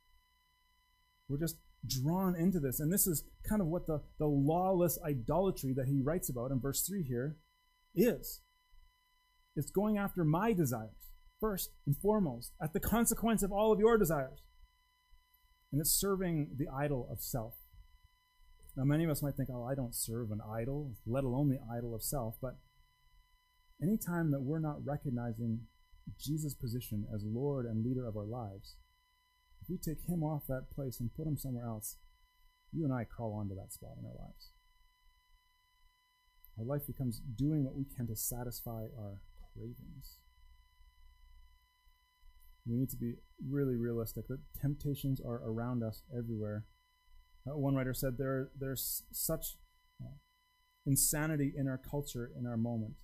We're 1.29 1.39
just 1.39 1.57
drawn 1.87 2.35
into 2.37 2.61
this. 2.61 2.81
And 2.81 2.93
this 2.93 3.07
is 3.07 3.25
kind 3.49 3.61
of 3.61 3.69
what 3.69 3.87
the, 3.87 4.03
the 4.19 4.27
lawless 4.27 4.99
idolatry 5.05 5.73
that 5.77 5.87
he 5.89 6.01
writes 6.03 6.29
about 6.29 6.51
in 6.51 6.61
verse 6.61 6.83
3 6.87 7.03
here 7.03 7.37
is. 7.95 8.43
It's 9.55 9.71
going 9.71 9.97
after 9.97 10.25
my 10.25 10.53
desires, 10.53 11.11
first 11.41 11.71
and 11.87 11.97
foremost, 11.97 12.53
at 12.63 12.73
the 12.73 12.81
consequence 12.81 13.43
of 13.43 13.53
all 13.53 13.73
of 13.73 13.81
your 13.81 13.97
desires. 13.97 14.43
And 15.73 15.81
it's 15.81 15.91
serving 15.91 16.51
the 16.59 16.69
idol 16.69 17.09
of 17.11 17.21
self. 17.21 17.55
Now, 18.77 18.85
many 18.85 19.05
of 19.05 19.11
us 19.11 19.23
might 19.23 19.37
think, 19.37 19.49
oh, 19.51 19.65
I 19.65 19.75
don't 19.75 19.95
serve 19.95 20.31
an 20.31 20.41
idol, 20.55 20.93
let 21.07 21.25
alone 21.25 21.49
the 21.49 21.59
idol 21.75 21.95
of 21.95 22.03
self. 22.03 22.37
But 22.43 22.57
anytime 23.83 24.31
that 24.33 24.43
we're 24.43 24.59
not 24.59 24.85
recognizing 24.85 25.61
Jesus' 26.19 26.55
position 26.55 27.07
as 27.15 27.25
Lord 27.25 27.67
and 27.67 27.85
leader 27.85 28.07
of 28.07 28.17
our 28.17 28.25
lives, 28.25 28.77
if 29.63 29.69
we 29.69 29.77
take 29.77 30.09
him 30.09 30.23
off 30.23 30.47
that 30.49 30.71
place 30.75 31.01
and 31.01 31.15
put 31.15 31.27
him 31.27 31.37
somewhere 31.37 31.67
else, 31.67 31.97
you 32.73 32.85
and 32.85 32.93
I 32.93 33.05
crawl 33.05 33.35
onto 33.35 33.55
that 33.55 33.73
spot 33.73 33.97
in 33.99 34.07
our 34.07 34.15
lives. 34.15 34.51
Our 36.59 36.65
life 36.65 36.87
becomes 36.87 37.21
doing 37.21 37.65
what 37.65 37.75
we 37.75 37.85
can 37.85 38.07
to 38.07 38.17
satisfy 38.17 38.87
our 38.99 39.21
cravings. 39.53 40.19
We 42.67 42.77
need 42.77 42.91
to 42.91 42.97
be 42.97 43.15
really 43.49 43.77
realistic 43.77 44.29
that 44.29 44.41
temptations 44.61 45.21
are 45.21 45.41
around 45.45 45.83
us 45.83 46.03
everywhere. 46.17 46.65
Uh, 47.47 47.57
one 47.57 47.75
writer 47.75 47.95
said 47.95 48.19
there, 48.19 48.51
there's 48.59 49.05
such 49.13 49.57
uh, 50.03 50.17
insanity 50.85 51.53
in 51.57 51.69
our 51.69 51.79
culture 51.79 52.31
in 52.39 52.47
our 52.47 52.57
moment 52.57 52.95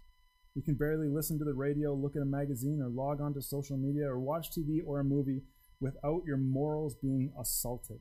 you 0.55 0.63
can 0.63 0.75
barely 0.75 1.09
listen 1.09 1.39
to 1.39 1.45
the 1.45 1.55
radio, 1.55 1.95
look 1.95 2.15
at 2.15 2.23
a 2.23 2.27
magazine, 2.27 2.81
or 2.83 2.89
log 2.89 3.21
on 3.21 3.33
to 3.35 3.43
social 3.43 3.77
media, 3.77 4.07
or 4.07 4.19
watch 4.21 4.49
TV 4.51 4.81
or 4.85 5.01
a 5.01 5.05
movie 5.05 5.43
without 5.81 6.23
your 6.27 6.37
morals 6.37 6.95
being 6.95 7.33
assaulted. 7.41 8.01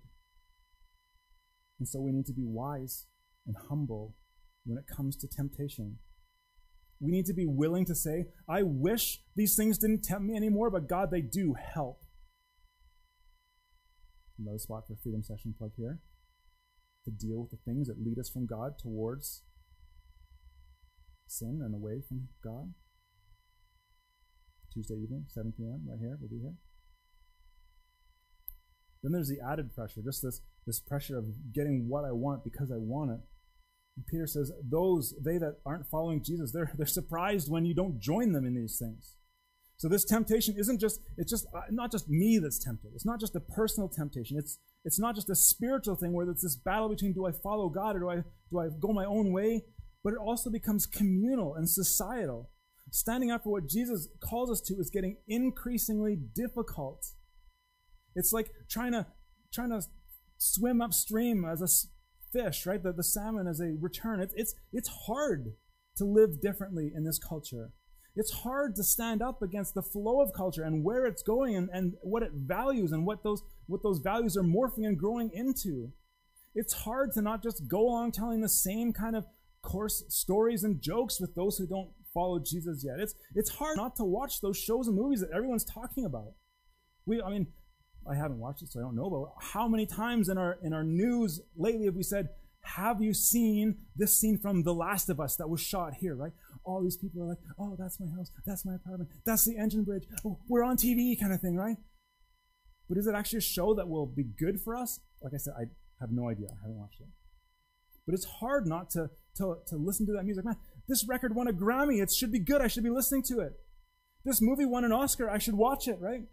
And 1.79 1.87
so 1.87 1.99
we 1.99 2.11
need 2.11 2.25
to 2.27 2.33
be 2.33 2.45
wise 2.45 3.07
and 3.47 3.55
humble 3.69 4.15
when 4.65 4.77
it 4.77 4.85
comes 4.85 5.15
to 5.17 5.27
temptation. 5.27 5.97
We 6.99 7.09
need 7.09 7.25
to 7.25 7.33
be 7.33 7.47
willing 7.47 7.85
to 7.85 7.95
say, 7.95 8.27
I 8.47 8.61
wish 8.61 9.23
these 9.35 9.55
things 9.55 9.79
didn't 9.79 10.03
tempt 10.03 10.25
me 10.25 10.35
anymore, 10.35 10.69
but 10.69 10.87
God, 10.87 11.09
they 11.09 11.21
do 11.21 11.55
help. 11.55 12.03
Another 14.37 14.59
spot 14.59 14.83
for 14.87 14.95
Freedom 15.01 15.23
Session 15.23 15.55
plug 15.57 15.71
here 15.75 15.99
to 17.05 17.11
deal 17.11 17.39
with 17.41 17.49
the 17.49 17.57
things 17.65 17.87
that 17.87 18.03
lead 18.03 18.19
us 18.19 18.29
from 18.29 18.45
God 18.45 18.77
towards 18.77 19.41
sin 21.31 21.61
and 21.63 21.73
away 21.73 22.01
from 22.07 22.27
God. 22.43 22.73
Tuesday 24.73 24.95
evening, 24.95 25.25
7 25.27 25.53
p.m., 25.57 25.81
right 25.89 25.99
here, 25.99 26.17
we'll 26.19 26.29
be 26.29 26.39
here. 26.39 26.55
Then 29.03 29.11
there's 29.11 29.29
the 29.29 29.39
added 29.45 29.73
pressure, 29.73 30.01
just 30.03 30.21
this, 30.21 30.41
this 30.65 30.79
pressure 30.79 31.17
of 31.17 31.25
getting 31.53 31.89
what 31.89 32.05
I 32.05 32.11
want 32.11 32.43
because 32.43 32.71
I 32.71 32.77
want 32.77 33.11
it. 33.11 33.19
And 33.97 34.05
Peter 34.07 34.27
says, 34.27 34.51
those, 34.63 35.13
they 35.23 35.37
that 35.37 35.57
aren't 35.65 35.87
following 35.87 36.23
Jesus, 36.23 36.51
they're, 36.51 36.71
they're 36.77 36.85
surprised 36.85 37.49
when 37.49 37.65
you 37.65 37.73
don't 37.73 37.99
join 37.99 38.31
them 38.31 38.45
in 38.45 38.53
these 38.53 38.77
things. 38.77 39.15
So 39.77 39.89
this 39.89 40.05
temptation 40.05 40.53
isn't 40.59 40.79
just, 40.79 41.01
it's 41.17 41.31
just 41.31 41.47
uh, 41.55 41.61
not 41.71 41.91
just 41.91 42.07
me 42.07 42.37
that's 42.37 42.63
tempted. 42.63 42.91
It's 42.93 43.05
not 43.05 43.19
just 43.19 43.35
a 43.35 43.39
personal 43.39 43.89
temptation. 43.89 44.37
It's, 44.37 44.59
It's 44.85 44.99
not 44.99 45.15
just 45.15 45.29
a 45.31 45.35
spiritual 45.35 45.95
thing 45.95 46.13
where 46.13 46.29
it's 46.29 46.43
this 46.43 46.55
battle 46.55 46.87
between 46.87 47.13
do 47.13 47.25
I 47.25 47.31
follow 47.31 47.67
God 47.67 47.95
or 47.95 47.99
do 47.99 48.09
I 48.09 48.15
do 48.51 48.59
I 48.59 48.67
go 48.79 48.93
my 48.93 49.05
own 49.05 49.31
way, 49.31 49.63
but 50.03 50.13
it 50.13 50.19
also 50.19 50.49
becomes 50.49 50.85
communal 50.85 51.55
and 51.55 51.69
societal. 51.69 52.49
Standing 52.91 53.31
up 53.31 53.43
for 53.43 53.51
what 53.51 53.67
Jesus 53.69 54.07
calls 54.19 54.51
us 54.51 54.61
to 54.61 54.75
is 54.75 54.89
getting 54.89 55.17
increasingly 55.27 56.15
difficult. 56.15 57.05
It's 58.15 58.33
like 58.33 58.51
trying 58.69 58.91
to 58.91 59.05
trying 59.53 59.69
to 59.69 59.81
swim 60.37 60.81
upstream 60.81 61.45
as 61.45 61.61
a 61.61 61.67
fish, 62.31 62.65
right? 62.65 62.81
The, 62.81 62.93
the 62.93 63.03
salmon 63.03 63.47
as 63.47 63.59
a 63.59 63.75
return. 63.79 64.19
It's, 64.19 64.33
it's, 64.35 64.55
it's 64.71 64.89
hard 65.07 65.53
to 65.97 66.05
live 66.05 66.41
differently 66.41 66.91
in 66.95 67.03
this 67.03 67.19
culture. 67.19 67.71
It's 68.15 68.31
hard 68.31 68.75
to 68.75 68.83
stand 68.83 69.21
up 69.21 69.41
against 69.41 69.73
the 69.73 69.81
flow 69.81 70.21
of 70.21 70.33
culture 70.33 70.63
and 70.63 70.83
where 70.83 71.05
it's 71.05 71.23
going 71.23 71.55
and, 71.55 71.69
and 71.71 71.93
what 72.01 72.23
it 72.23 72.31
values 72.33 72.91
and 72.91 73.05
what 73.05 73.23
those, 73.23 73.41
what 73.67 73.83
those 73.83 73.99
values 73.99 74.35
are 74.35 74.43
morphing 74.43 74.85
and 74.85 74.97
growing 74.97 75.31
into. 75.33 75.91
It's 76.53 76.73
hard 76.73 77.13
to 77.13 77.21
not 77.21 77.41
just 77.41 77.67
go 77.69 77.87
along 77.87 78.11
telling 78.11 78.41
the 78.41 78.49
same 78.49 78.91
kind 78.91 79.15
of 79.15 79.25
coarse 79.61 80.03
stories 80.09 80.63
and 80.63 80.81
jokes 80.81 81.19
with 81.19 81.35
those 81.35 81.57
who 81.57 81.67
don't 81.67 81.89
follow 82.13 82.39
Jesus 82.39 82.83
yet. 82.83 82.99
It's, 82.99 83.15
it's 83.35 83.49
hard 83.49 83.77
not 83.77 83.95
to 83.97 84.03
watch 84.03 84.41
those 84.41 84.57
shows 84.57 84.87
and 84.87 84.95
movies 84.95 85.21
that 85.21 85.31
everyone's 85.31 85.63
talking 85.63 86.05
about. 86.05 86.33
We, 87.05 87.21
I 87.21 87.29
mean, 87.29 87.47
I 88.09 88.15
haven't 88.15 88.39
watched 88.39 88.63
it, 88.63 88.71
so 88.71 88.79
I 88.79 88.83
don't 88.83 88.95
know. 88.95 89.09
But 89.09 89.45
how 89.53 89.67
many 89.67 89.85
times 89.85 90.29
in 90.29 90.37
our 90.37 90.57
in 90.63 90.73
our 90.73 90.83
news 90.83 91.41
lately 91.55 91.85
have 91.85 91.95
we 91.95 92.03
said, 92.03 92.29
"Have 92.61 93.01
you 93.01 93.13
seen 93.13 93.77
this 93.95 94.19
scene 94.19 94.37
from 94.37 94.63
The 94.63 94.73
Last 94.73 95.09
of 95.09 95.19
Us 95.19 95.35
that 95.35 95.49
was 95.49 95.61
shot 95.61 95.93
here?" 95.95 96.15
Right? 96.15 96.31
All 96.63 96.81
these 96.81 96.97
people 96.97 97.21
are 97.23 97.27
like, 97.27 97.39
"Oh, 97.59 97.75
that's 97.77 97.99
my 97.99 98.07
house. 98.07 98.31
That's 98.45 98.65
my 98.65 98.75
apartment. 98.75 99.11
That's 99.25 99.45
the 99.45 99.57
engine 99.57 99.83
bridge. 99.83 100.05
Oh, 100.25 100.39
we're 100.47 100.63
on 100.63 100.77
TV," 100.77 101.19
kind 101.19 101.33
of 101.33 101.41
thing, 101.41 101.55
right? 101.55 101.77
But 102.89 102.97
is 102.97 103.07
it 103.07 103.15
actually 103.15 103.37
a 103.37 103.41
show 103.41 103.73
that 103.75 103.87
will 103.87 104.07
be 104.07 104.23
good 104.23 104.59
for 104.59 104.75
us? 104.75 104.99
Like 105.21 105.33
I 105.33 105.37
said, 105.37 105.53
I 105.57 105.65
have 105.99 106.11
no 106.11 106.27
idea. 106.27 106.47
I 106.51 106.61
haven't 106.63 106.79
watched 106.79 106.99
it. 106.99 107.07
But 108.05 108.15
it's 108.15 108.25
hard 108.25 108.67
not 108.67 108.89
to 108.91 109.11
to 109.37 109.57
to 109.67 109.75
listen 109.75 110.05
to 110.07 110.13
that 110.13 110.23
music. 110.25 110.45
Man, 110.45 110.57
this 110.87 111.05
record 111.07 111.35
won 111.35 111.47
a 111.47 111.53
Grammy. 111.53 112.01
It 112.01 112.11
should 112.11 112.31
be 112.31 112.39
good. 112.39 112.61
I 112.61 112.67
should 112.67 112.83
be 112.83 112.89
listening 112.89 113.23
to 113.29 113.39
it. 113.39 113.53
This 114.23 114.41
movie 114.41 114.65
won 114.65 114.85
an 114.85 114.91
Oscar. 114.91 115.29
I 115.29 115.39
should 115.39 115.55
watch 115.55 115.87
it, 115.87 115.97
right? 115.99 116.23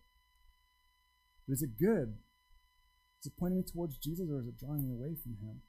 But 1.46 1.54
is 1.54 1.62
it 1.62 1.78
good? 1.78 2.16
Is 3.20 3.26
it 3.26 3.38
pointing 3.38 3.58
me 3.58 3.64
towards 3.64 3.98
Jesus 3.98 4.28
or 4.30 4.40
is 4.40 4.46
it 4.46 4.58
drawing 4.58 4.82
me 4.82 4.92
away 4.92 5.16
from 5.22 5.36
him? 5.40 5.62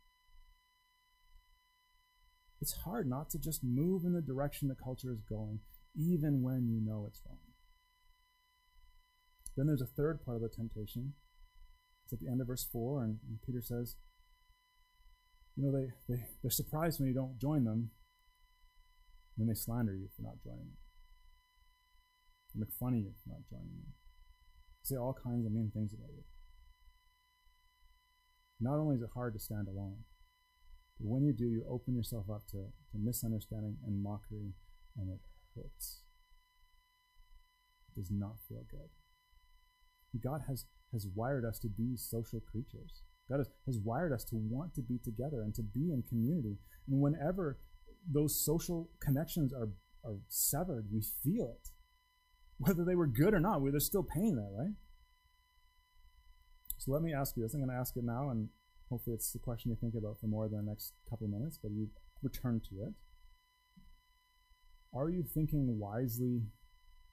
It's 2.61 2.73
hard 2.83 3.07
not 3.07 3.29
to 3.31 3.39
just 3.39 3.63
move 3.63 4.03
in 4.03 4.13
the 4.13 4.21
direction 4.21 4.67
the 4.67 4.75
culture 4.75 5.11
is 5.11 5.21
going, 5.21 5.59
even 5.95 6.43
when 6.43 6.67
you 6.67 6.81
know 6.81 7.05
it's 7.07 7.21
wrong. 7.25 7.39
Then 9.55 9.67
there's 9.67 9.81
a 9.81 9.85
third 9.85 10.23
part 10.25 10.35
of 10.37 10.41
the 10.41 10.49
temptation. 10.49 11.13
It's 12.03 12.13
at 12.13 12.19
the 12.19 12.27
end 12.27 12.41
of 12.41 12.47
verse 12.47 12.67
4, 12.71 13.03
and, 13.03 13.19
and 13.27 13.39
Peter 13.45 13.61
says, 13.61 13.95
You 15.59 15.65
know, 15.65 15.77
they, 15.77 15.91
they, 16.07 16.23
they're 16.41 16.51
surprised 16.51 17.01
when 17.01 17.09
you 17.09 17.13
don't 17.13 17.37
join 17.37 17.65
them, 17.65 17.91
and 19.35 19.37
then 19.37 19.47
they 19.47 19.59
slander 19.59 19.93
you 19.93 20.07
for 20.15 20.21
not 20.21 20.39
joining 20.41 20.71
them. 20.71 20.79
They 22.55 22.61
make 22.61 22.71
fun 22.79 22.93
of 22.93 22.99
you 22.99 23.11
for 23.21 23.35
not 23.35 23.43
joining 23.49 23.67
them 23.67 23.91
They 24.79 24.95
say 24.95 24.95
all 24.95 25.11
kinds 25.21 25.45
of 25.45 25.51
mean 25.51 25.69
things 25.73 25.91
about 25.91 26.15
you. 26.15 26.23
Not 28.61 28.79
only 28.79 28.95
is 28.95 29.01
it 29.01 29.09
hard 29.13 29.33
to 29.33 29.39
stand 29.39 29.67
alone, 29.67 29.97
but 30.97 31.07
when 31.09 31.25
you 31.25 31.33
do, 31.33 31.43
you 31.43 31.65
open 31.69 31.93
yourself 31.93 32.29
up 32.29 32.47
to, 32.51 32.71
to 32.91 32.97
misunderstanding 32.97 33.75
and 33.85 34.01
mockery, 34.01 34.53
and 34.97 35.09
it 35.09 35.19
hurts. 35.57 36.03
It 37.89 37.99
does 37.99 38.09
not 38.09 38.39
feel 38.47 38.63
good. 38.71 38.95
God 40.23 40.43
has, 40.47 40.63
has 40.93 41.05
wired 41.13 41.43
us 41.43 41.59
to 41.59 41.67
be 41.67 41.97
social 41.97 42.39
creatures. 42.39 43.03
God 43.29 43.45
has, 43.65 43.79
wired 43.83 44.11
us 44.11 44.23
to 44.25 44.35
want 44.35 44.73
to 44.75 44.81
be 44.81 44.97
together 45.03 45.41
and 45.41 45.53
to 45.55 45.61
be 45.61 45.91
in 45.91 46.03
community. 46.09 46.57
And 46.87 46.99
whenever 46.99 47.59
those 48.11 48.43
social 48.43 48.89
connections 48.99 49.53
are, 49.53 49.69
are 50.03 50.17
severed, 50.27 50.87
we 50.91 51.01
feel 51.23 51.51
it 51.51 51.69
whether 52.59 52.83
they 52.83 52.95
were 52.95 53.07
good 53.07 53.33
or 53.33 53.39
not. 53.39 53.61
There's 53.71 53.85
still 53.85 54.03
pain 54.03 54.35
there, 54.35 54.51
right? 54.57 54.75
So 56.77 56.91
let 56.91 57.01
me 57.01 57.13
ask 57.13 57.35
you 57.35 57.43
this. 57.43 57.53
I'm 57.53 57.61
going 57.61 57.69
to 57.69 57.75
ask 57.75 57.95
it 57.95 58.03
now, 58.03 58.29
and 58.29 58.49
hopefully 58.89 59.15
it's 59.15 59.31
the 59.31 59.39
question 59.39 59.71
you 59.71 59.77
think 59.79 59.95
about 59.97 60.19
for 60.19 60.27
more 60.27 60.47
than 60.47 60.65
the 60.65 60.71
next 60.71 60.93
couple 61.09 61.25
of 61.25 61.31
minutes, 61.31 61.57
but 61.61 61.71
you 61.71 61.87
return 62.21 62.61
to 62.69 62.83
it. 62.83 62.93
Are 64.93 65.09
you 65.09 65.23
thinking 65.23 65.77
wisely 65.79 66.41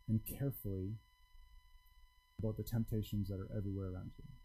and 0.09 0.21
carefully 0.39 0.95
about 2.39 2.57
the 2.57 2.65
temptations 2.65 3.29
that 3.29 3.39
are 3.39 3.49
everywhere 3.57 3.93
around 3.93 4.11
you? 4.19 4.36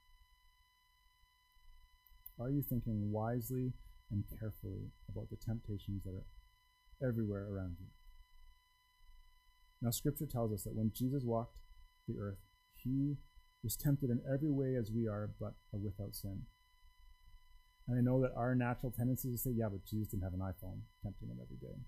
Are 2.40 2.50
you 2.50 2.62
thinking 2.62 3.12
wisely 3.12 3.74
and 4.12 4.24
carefully 4.40 4.92
about 5.10 5.30
the 5.30 5.38
temptations 5.38 6.04
that 6.04 6.14
are 6.14 7.08
everywhere 7.08 7.48
around 7.52 7.78
you? 7.80 7.88
Now, 9.82 9.92
Scripture 9.92 10.28
tells 10.28 10.54
us 10.54 10.64
that 10.64 10.76
when 10.76 10.92
Jesus 10.94 11.24
walked 11.24 11.58
the 12.08 12.20
earth, 12.20 12.40
he 12.76 13.18
was 13.64 13.76
tempted 13.76 14.10
in 14.10 14.22
every 14.32 14.52
way 14.52 14.76
as 14.76 14.92
we 14.92 15.08
are, 15.08 15.32
but 15.40 15.54
are 15.74 15.80
without 15.80 16.16
sin. 16.16 16.44
And 17.88 17.98
I 17.98 18.02
know 18.02 18.22
that 18.22 18.34
our 18.36 18.56
natural 18.56 18.92
tendency 18.92 19.30
is 19.30 19.42
to 19.42 19.50
say, 19.50 19.56
yeah, 19.56 19.70
but 19.70 19.86
Jesus 19.86 20.10
didn't 20.10 20.24
have 20.24 20.34
an 20.34 20.40
iPhone, 20.40 20.82
tempting 21.04 21.30
him 21.30 21.40
every 21.42 21.58
day. 21.58 21.82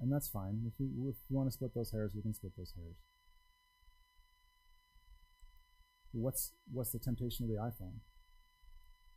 And 0.00 0.10
that's 0.10 0.28
fine. 0.28 0.62
If 0.66 0.72
we, 0.78 0.86
if 1.08 1.16
we 1.28 1.36
want 1.36 1.48
to 1.48 1.52
split 1.52 1.74
those 1.74 1.92
hairs, 1.92 2.12
we 2.14 2.22
can 2.22 2.34
split 2.34 2.52
those 2.56 2.72
hairs. 2.74 2.96
What's, 6.12 6.52
what's 6.72 6.90
the 6.90 6.98
temptation 6.98 7.44
of 7.44 7.50
the 7.50 7.60
iPhone? 7.60 8.00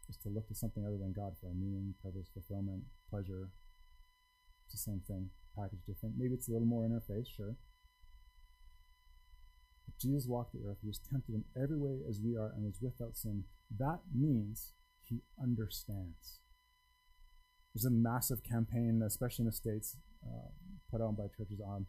Is 0.10 0.18
to 0.18 0.30
look 0.30 0.48
to 0.50 0.56
something 0.56 0.86
other 0.86 0.98
than 0.98 1.14
God 1.14 1.34
for 1.40 1.48
our 1.48 1.54
meaning, 1.54 1.96
purpose, 2.04 2.28
fulfillment, 2.34 2.84
pleasure. 3.10 3.50
It's 4.66 4.74
the 4.76 4.92
same 4.92 5.02
thing 5.08 5.30
packaged 5.56 5.86
different. 5.86 6.16
Maybe 6.18 6.34
it's 6.34 6.48
a 6.48 6.52
little 6.52 6.68
more 6.68 6.86
in 6.86 6.92
our 6.92 7.02
face, 7.02 7.28
sure. 7.28 7.56
But 9.86 9.98
Jesus 10.00 10.26
walked 10.28 10.54
the 10.54 10.66
earth. 10.68 10.78
He 10.82 10.88
was 10.88 11.00
tempted 11.00 11.34
in 11.34 11.46
every 11.56 11.78
way 11.78 12.00
as 12.08 12.20
we 12.24 12.36
are 12.36 12.52
and 12.56 12.64
was 12.64 12.80
without 12.82 13.16
sin. 13.16 13.46
That 13.78 14.00
means 14.14 14.74
he 15.04 15.22
understands. 15.42 16.40
There's 17.74 17.86
a 17.86 17.92
massive 17.92 18.44
campaign, 18.44 19.02
especially 19.06 19.44
in 19.44 19.48
the 19.48 19.52
States, 19.52 19.98
uh, 20.24 20.50
put 20.92 21.02
on 21.02 21.16
by 21.16 21.26
churches 21.36 21.60
on 21.60 21.88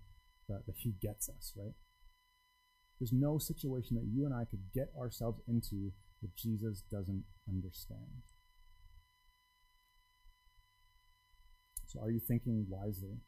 that, 0.48 0.66
that 0.66 0.76
he 0.78 0.94
gets 1.00 1.28
us, 1.28 1.52
right? 1.56 1.74
There's 2.98 3.12
no 3.12 3.38
situation 3.38 3.96
that 3.96 4.06
you 4.06 4.24
and 4.24 4.34
I 4.34 4.44
could 4.44 4.72
get 4.74 4.92
ourselves 4.98 5.40
into 5.48 5.92
that 6.24 6.34
Jesus 6.34 6.82
doesn't 6.90 7.24
understand. 7.46 8.24
So, 11.86 12.00
are 12.00 12.10
you 12.10 12.18
thinking 12.18 12.64
wisely? 12.66 13.18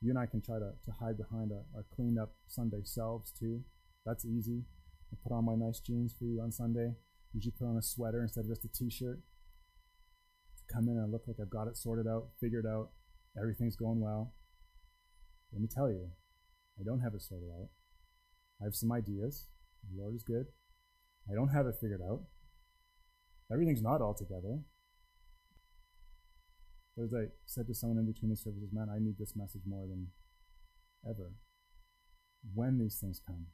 You 0.00 0.10
and 0.10 0.18
I 0.18 0.24
can 0.24 0.40
try 0.40 0.58
to, 0.58 0.72
to 0.84 0.92
hide 0.98 1.18
behind 1.18 1.52
our, 1.52 1.64
our 1.76 1.84
cleaned 1.94 2.18
up 2.18 2.32
Sunday 2.46 2.80
selves 2.84 3.30
too. 3.38 3.60
That's 4.06 4.24
easy. 4.24 4.62
I 5.12 5.16
put 5.22 5.34
on 5.34 5.44
my 5.44 5.54
nice 5.56 5.80
jeans 5.80 6.14
for 6.18 6.24
you 6.24 6.40
on 6.40 6.50
Sunday. 6.50 6.94
Usually 7.34 7.52
put 7.58 7.68
on 7.68 7.76
a 7.76 7.82
sweater 7.82 8.22
instead 8.22 8.44
of 8.44 8.48
just 8.48 8.64
a 8.64 8.68
t-shirt. 8.68 9.20
To 10.56 10.74
come 10.74 10.88
in 10.88 10.96
and 10.96 11.12
look 11.12 11.24
like 11.26 11.36
I've 11.40 11.50
got 11.50 11.68
it 11.68 11.76
sorted 11.76 12.06
out, 12.06 12.28
figured 12.40 12.66
out, 12.66 12.90
everything's 13.38 13.76
going 13.76 14.00
well. 14.00 14.32
Let 15.52 15.60
me 15.60 15.68
tell 15.68 15.90
you, 15.90 16.08
I 16.80 16.82
don't 16.82 17.00
have 17.00 17.14
it 17.14 17.22
sorted 17.22 17.50
out. 17.50 17.68
I 18.60 18.64
have 18.64 18.74
some 18.74 18.92
ideas. 18.92 19.46
The 19.90 20.00
Lord 20.00 20.14
is 20.14 20.22
good. 20.22 20.46
I 21.30 21.34
don't 21.34 21.48
have 21.48 21.66
it 21.66 21.76
figured 21.80 22.00
out. 22.02 22.22
Everything's 23.52 23.82
not 23.82 24.00
all 24.00 24.14
together. 24.14 24.60
But 26.96 27.04
as 27.04 27.14
I 27.14 27.24
said 27.44 27.66
to 27.66 27.74
someone 27.74 27.98
in 27.98 28.06
between 28.06 28.30
the 28.30 28.36
services, 28.36 28.70
man, 28.72 28.88
I 28.88 28.98
need 28.98 29.16
this 29.18 29.34
message 29.36 29.62
more 29.66 29.86
than 29.86 30.08
ever. 31.08 31.32
When 32.54 32.78
these 32.78 32.98
things 33.00 33.20
come, 33.26 33.46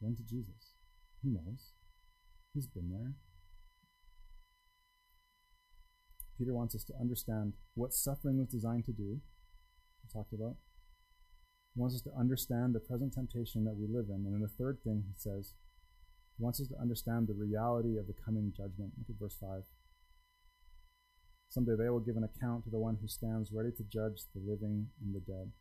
run 0.00 0.16
to 0.16 0.22
Jesus. 0.22 0.74
He 1.22 1.30
knows. 1.30 1.72
He's 2.54 2.66
been 2.66 2.90
there. 2.90 3.12
Peter 6.38 6.52
wants 6.52 6.74
us 6.74 6.84
to 6.84 6.92
understand 7.00 7.54
what 7.74 7.94
suffering 7.94 8.38
was 8.38 8.48
designed 8.48 8.84
to 8.86 8.92
do. 8.92 9.20
We 10.02 10.08
talked 10.12 10.32
about. 10.32 10.56
He 11.76 11.80
wants 11.80 11.94
us 11.94 12.00
to 12.02 12.18
understand 12.18 12.74
the 12.74 12.80
present 12.80 13.12
temptation 13.12 13.64
that 13.64 13.76
we 13.76 13.86
live 13.86 14.06
in. 14.08 14.24
And 14.24 14.32
then 14.32 14.40
the 14.40 14.48
third 14.48 14.78
thing 14.82 15.04
he 15.06 15.12
says, 15.14 15.52
he 16.38 16.42
wants 16.42 16.58
us 16.58 16.68
to 16.68 16.80
understand 16.80 17.28
the 17.28 17.34
reality 17.34 17.98
of 17.98 18.06
the 18.06 18.14
coming 18.24 18.50
judgment. 18.56 18.92
Look 18.96 19.10
at 19.10 19.20
verse 19.20 19.36
5. 19.38 19.62
Someday 21.50 21.76
they 21.78 21.90
will 21.90 22.00
give 22.00 22.16
an 22.16 22.24
account 22.24 22.64
to 22.64 22.70
the 22.70 22.78
one 22.78 22.96
who 22.98 23.06
stands 23.06 23.52
ready 23.52 23.72
to 23.76 23.84
judge 23.84 24.24
the 24.34 24.40
living 24.40 24.88
and 25.04 25.14
the 25.14 25.20
dead. 25.20 25.52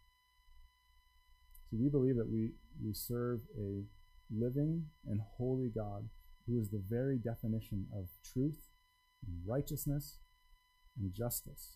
So 1.69 1.75
we 1.81 1.89
believe 1.89 2.15
that 2.15 2.31
we, 2.31 2.51
we 2.81 2.93
serve 2.93 3.41
a 3.59 3.83
living 4.31 4.85
and 5.05 5.19
holy 5.37 5.67
God 5.67 6.07
who 6.47 6.57
is 6.57 6.69
the 6.69 6.81
very 6.89 7.17
definition 7.17 7.87
of 7.93 8.07
truth 8.23 8.69
and 9.27 9.35
righteousness 9.45 10.19
and 10.97 11.13
justice. 11.13 11.75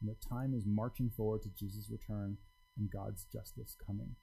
And 0.00 0.10
that 0.10 0.20
time 0.20 0.52
is 0.52 0.64
marching 0.66 1.08
forward 1.08 1.42
to 1.44 1.48
Jesus' 1.48 1.90
return 1.90 2.36
and 2.80 2.90
God's 2.90 3.24
justice 3.24 3.76
coming. 3.86 4.16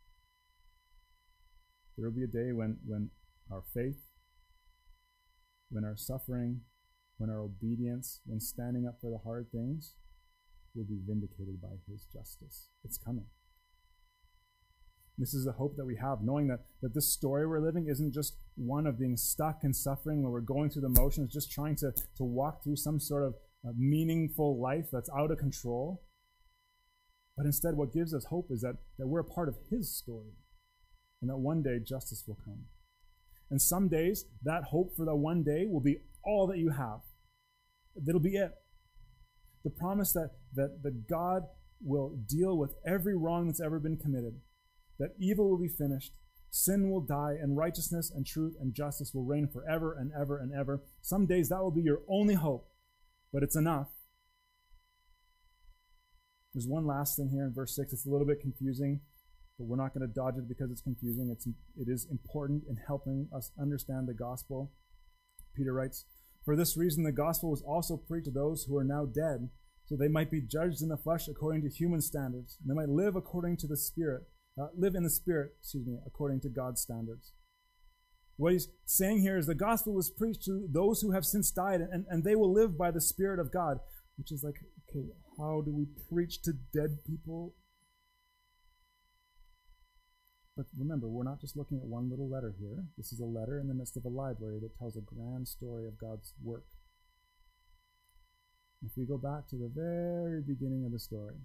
There 1.95 2.09
will 2.09 2.15
be 2.15 2.23
a 2.23 2.27
day 2.27 2.51
when, 2.51 2.77
when 2.85 3.11
our 3.51 3.63
faith, 3.73 4.09
when 5.69 5.83
our 5.83 5.95
suffering, 5.95 6.61
when 7.17 7.29
our 7.29 7.39
obedience, 7.39 8.21
when 8.25 8.39
standing 8.39 8.85
up 8.87 8.97
for 8.99 9.09
the 9.09 9.19
hard 9.23 9.47
things, 9.51 9.93
will 10.75 10.85
be 10.85 10.99
vindicated 11.07 11.61
by 11.61 11.77
his 11.89 12.05
justice. 12.05 12.69
It's 12.83 12.97
coming. 12.97 13.25
This 15.17 15.33
is 15.33 15.45
the 15.45 15.53
hope 15.53 15.75
that 15.77 15.85
we 15.85 15.95
have, 15.95 16.19
knowing 16.21 16.47
that, 16.49 16.59
that 16.83 16.93
this 16.93 17.11
story 17.11 17.47
we're 17.47 17.59
living 17.59 17.87
isn't 17.89 18.13
just 18.13 18.37
one 18.55 18.85
of 18.85 18.99
being 18.99 19.17
stuck 19.17 19.63
in 19.63 19.73
suffering 19.73 20.21
where 20.21 20.31
we're 20.31 20.41
going 20.41 20.69
through 20.69 20.83
the 20.83 20.89
motions, 20.89 21.33
just 21.33 21.51
trying 21.51 21.75
to, 21.77 21.91
to 22.17 22.23
walk 22.23 22.63
through 22.63 22.75
some 22.75 22.99
sort 22.99 23.23
of 23.23 23.33
uh, 23.67 23.71
meaningful 23.75 24.61
life 24.61 24.85
that's 24.91 25.09
out 25.17 25.31
of 25.31 25.39
control. 25.39 26.03
But 27.37 27.45
instead, 27.45 27.75
what 27.75 27.93
gives 27.93 28.13
us 28.13 28.25
hope 28.25 28.47
is 28.49 28.61
that, 28.61 28.77
that 28.97 29.07
we're 29.07 29.19
a 29.19 29.23
part 29.23 29.47
of 29.47 29.55
His 29.69 29.95
story 29.95 30.33
and 31.21 31.29
that 31.29 31.37
one 31.37 31.61
day 31.61 31.79
justice 31.79 32.23
will 32.27 32.37
come. 32.43 32.65
And 33.49 33.61
some 33.61 33.87
days, 33.87 34.25
that 34.43 34.65
hope 34.65 34.95
for 34.97 35.05
that 35.05 35.15
one 35.15 35.43
day 35.43 35.65
will 35.67 35.79
be 35.79 35.97
all 36.23 36.47
that 36.47 36.57
you 36.57 36.71
have. 36.71 36.99
That'll 37.95 38.19
be 38.19 38.35
it. 38.35 38.51
The 39.63 39.69
promise 39.69 40.11
that, 40.13 40.31
that, 40.55 40.83
that 40.83 41.07
God 41.07 41.43
will 41.81 42.17
deal 42.27 42.57
with 42.57 42.73
every 42.85 43.15
wrong 43.15 43.47
that's 43.47 43.61
ever 43.61 43.79
been 43.79 43.97
committed 43.97 44.41
that 44.99 45.15
evil 45.19 45.49
will 45.49 45.59
be 45.59 45.67
finished, 45.67 46.13
sin 46.49 46.89
will 46.89 47.01
die, 47.01 47.35
and 47.39 47.57
righteousness 47.57 48.11
and 48.13 48.25
truth 48.25 48.55
and 48.59 48.73
justice 48.73 49.13
will 49.13 49.25
reign 49.25 49.47
forever 49.47 49.95
and 49.97 50.11
ever 50.19 50.37
and 50.39 50.51
ever. 50.53 50.83
Some 51.01 51.25
days 51.25 51.49
that 51.49 51.61
will 51.61 51.71
be 51.71 51.83
your 51.83 52.01
only 52.07 52.33
hope, 52.33 52.69
but 53.31 53.43
it's 53.43 53.55
enough. 53.55 53.89
There's 56.57 56.67
one 56.67 56.87
last 56.87 57.17
thing 57.17 57.29
here 57.29 57.45
in 57.45 57.53
verse 57.53 57.75
6. 57.75 57.93
It's 57.93 58.07
a 58.07 58.09
little 58.09 58.25
bit 58.25 58.41
confusing, 58.41 59.01
but 59.59 59.65
we're 59.67 59.77
not 59.77 59.93
going 59.93 60.07
to 60.07 60.11
dodge 60.11 60.39
it 60.39 60.49
because 60.49 60.71
it's 60.71 60.81
confusing. 60.81 61.29
It's, 61.31 61.45
it 61.45 61.87
is 61.87 62.07
important 62.09 62.63
in 62.67 62.77
helping 62.87 63.29
us 63.31 63.51
understand 63.61 64.07
the 64.07 64.15
gospel. 64.15 64.71
Peter 65.55 65.71
writes, 65.71 66.05
For 66.45 66.55
this 66.55 66.75
reason, 66.75 67.03
the 67.03 67.11
gospel 67.11 67.51
was 67.51 67.61
also 67.61 67.95
preached 67.95 68.25
to 68.25 68.31
those 68.31 68.63
who 68.63 68.75
are 68.75 68.83
now 68.83 69.05
dead, 69.05 69.49
so 69.85 69.95
they 69.95 70.07
might 70.07 70.31
be 70.31 70.41
judged 70.41 70.81
in 70.81 70.89
the 70.89 70.97
flesh 70.97 71.27
according 71.27 71.61
to 71.61 71.69
human 71.69 72.01
standards, 72.01 72.57
and 72.59 72.71
they 72.71 72.73
might 72.73 72.89
live 72.89 73.15
according 73.15 73.57
to 73.57 73.67
the 73.67 73.77
Spirit 73.77 74.23
uh, 74.59 74.69
live 74.75 74.95
in 74.95 75.03
the 75.03 75.11
Spirit, 75.11 75.51
excuse 75.59 75.85
me, 75.85 75.99
according 76.07 76.41
to 76.41 76.49
God's 76.49 76.81
standards. 76.81 77.33
What 78.37 78.53
he's 78.53 78.67
saying 78.85 79.21
here 79.21 79.37
is 79.37 79.45
the 79.45 79.53
gospel 79.53 79.93
was 79.93 80.09
preached 80.09 80.43
to 80.45 80.67
those 80.71 81.01
who 81.01 81.11
have 81.11 81.23
since 81.23 81.51
died, 81.51 81.81
and, 81.81 82.07
and 82.09 82.23
they 82.23 82.35
will 82.35 82.51
live 82.51 82.75
by 82.79 82.89
the 82.89 82.99
Spirit 82.99 83.39
of 83.39 83.53
God, 83.53 83.77
which 84.17 84.31
is 84.31 84.43
like, 84.43 84.55
okay, 84.89 85.05
how 85.37 85.61
do 85.61 85.71
we 85.71 85.85
preach 86.09 86.41
to 86.43 86.53
dead 86.73 86.99
people? 87.05 87.53
But 90.55 90.65
remember, 90.77 91.07
we're 91.07 91.23
not 91.23 91.39
just 91.39 91.55
looking 91.55 91.77
at 91.77 91.85
one 91.85 92.09
little 92.09 92.27
letter 92.27 92.55
here. 92.59 92.85
This 92.97 93.11
is 93.11 93.19
a 93.19 93.25
letter 93.25 93.59
in 93.59 93.67
the 93.67 93.75
midst 93.75 93.95
of 93.95 94.05
a 94.05 94.09
library 94.09 94.59
that 94.61 94.77
tells 94.77 94.97
a 94.97 95.01
grand 95.01 95.47
story 95.47 95.87
of 95.87 95.99
God's 95.99 96.33
work. 96.43 96.65
If 98.83 98.91
we 98.97 99.05
go 99.05 99.17
back 99.17 99.47
to 99.49 99.55
the 99.55 99.71
very 99.73 100.41
beginning 100.41 100.83
of 100.85 100.91
the 100.91 100.99
story, 100.99 101.35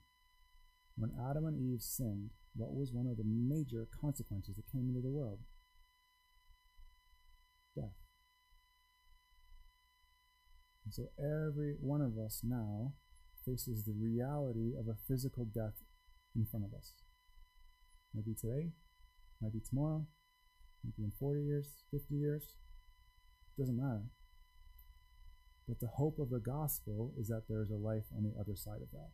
when 0.96 1.12
Adam 1.28 1.46
and 1.46 1.58
Eve 1.58 1.82
sinned, 1.82 2.30
what 2.54 2.74
was 2.74 2.90
one 2.92 3.06
of 3.06 3.16
the 3.18 3.24
major 3.24 3.88
consequences 4.00 4.56
that 4.56 4.70
came 4.72 4.88
into 4.88 5.00
the 5.00 5.08
world? 5.08 5.40
Death. 7.74 7.96
And 10.84 10.92
so 10.92 11.08
every 11.18 11.76
one 11.80 12.00
of 12.00 12.18
us 12.18 12.40
now 12.42 12.92
faces 13.44 13.84
the 13.84 13.94
reality 13.98 14.72
of 14.78 14.88
a 14.88 14.96
physical 15.08 15.44
death 15.44 15.82
in 16.34 16.46
front 16.46 16.64
of 16.64 16.74
us. 16.74 16.94
Maybe 18.14 18.34
today, 18.34 18.70
maybe 19.40 19.60
tomorrow, 19.60 20.06
maybe 20.84 21.04
in 21.04 21.12
40 21.18 21.42
years, 21.42 21.68
50 21.90 22.14
years. 22.14 22.56
Doesn't 23.58 23.76
matter. 23.76 24.04
But 25.68 25.80
the 25.80 25.94
hope 25.98 26.18
of 26.18 26.30
the 26.30 26.40
gospel 26.40 27.12
is 27.18 27.28
that 27.28 27.44
there 27.48 27.62
is 27.62 27.70
a 27.70 27.76
life 27.76 28.06
on 28.16 28.24
the 28.24 28.34
other 28.40 28.56
side 28.56 28.82
of 28.82 28.90
that 28.92 29.10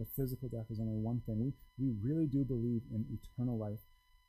that 0.00 0.08
physical 0.16 0.48
death 0.48 0.66
is 0.70 0.80
only 0.80 0.96
one 0.96 1.20
thing. 1.26 1.38
We, 1.38 1.52
we 1.78 1.94
really 2.02 2.26
do 2.26 2.42
believe 2.42 2.82
in 2.92 3.04
eternal 3.12 3.58
life, 3.58 3.84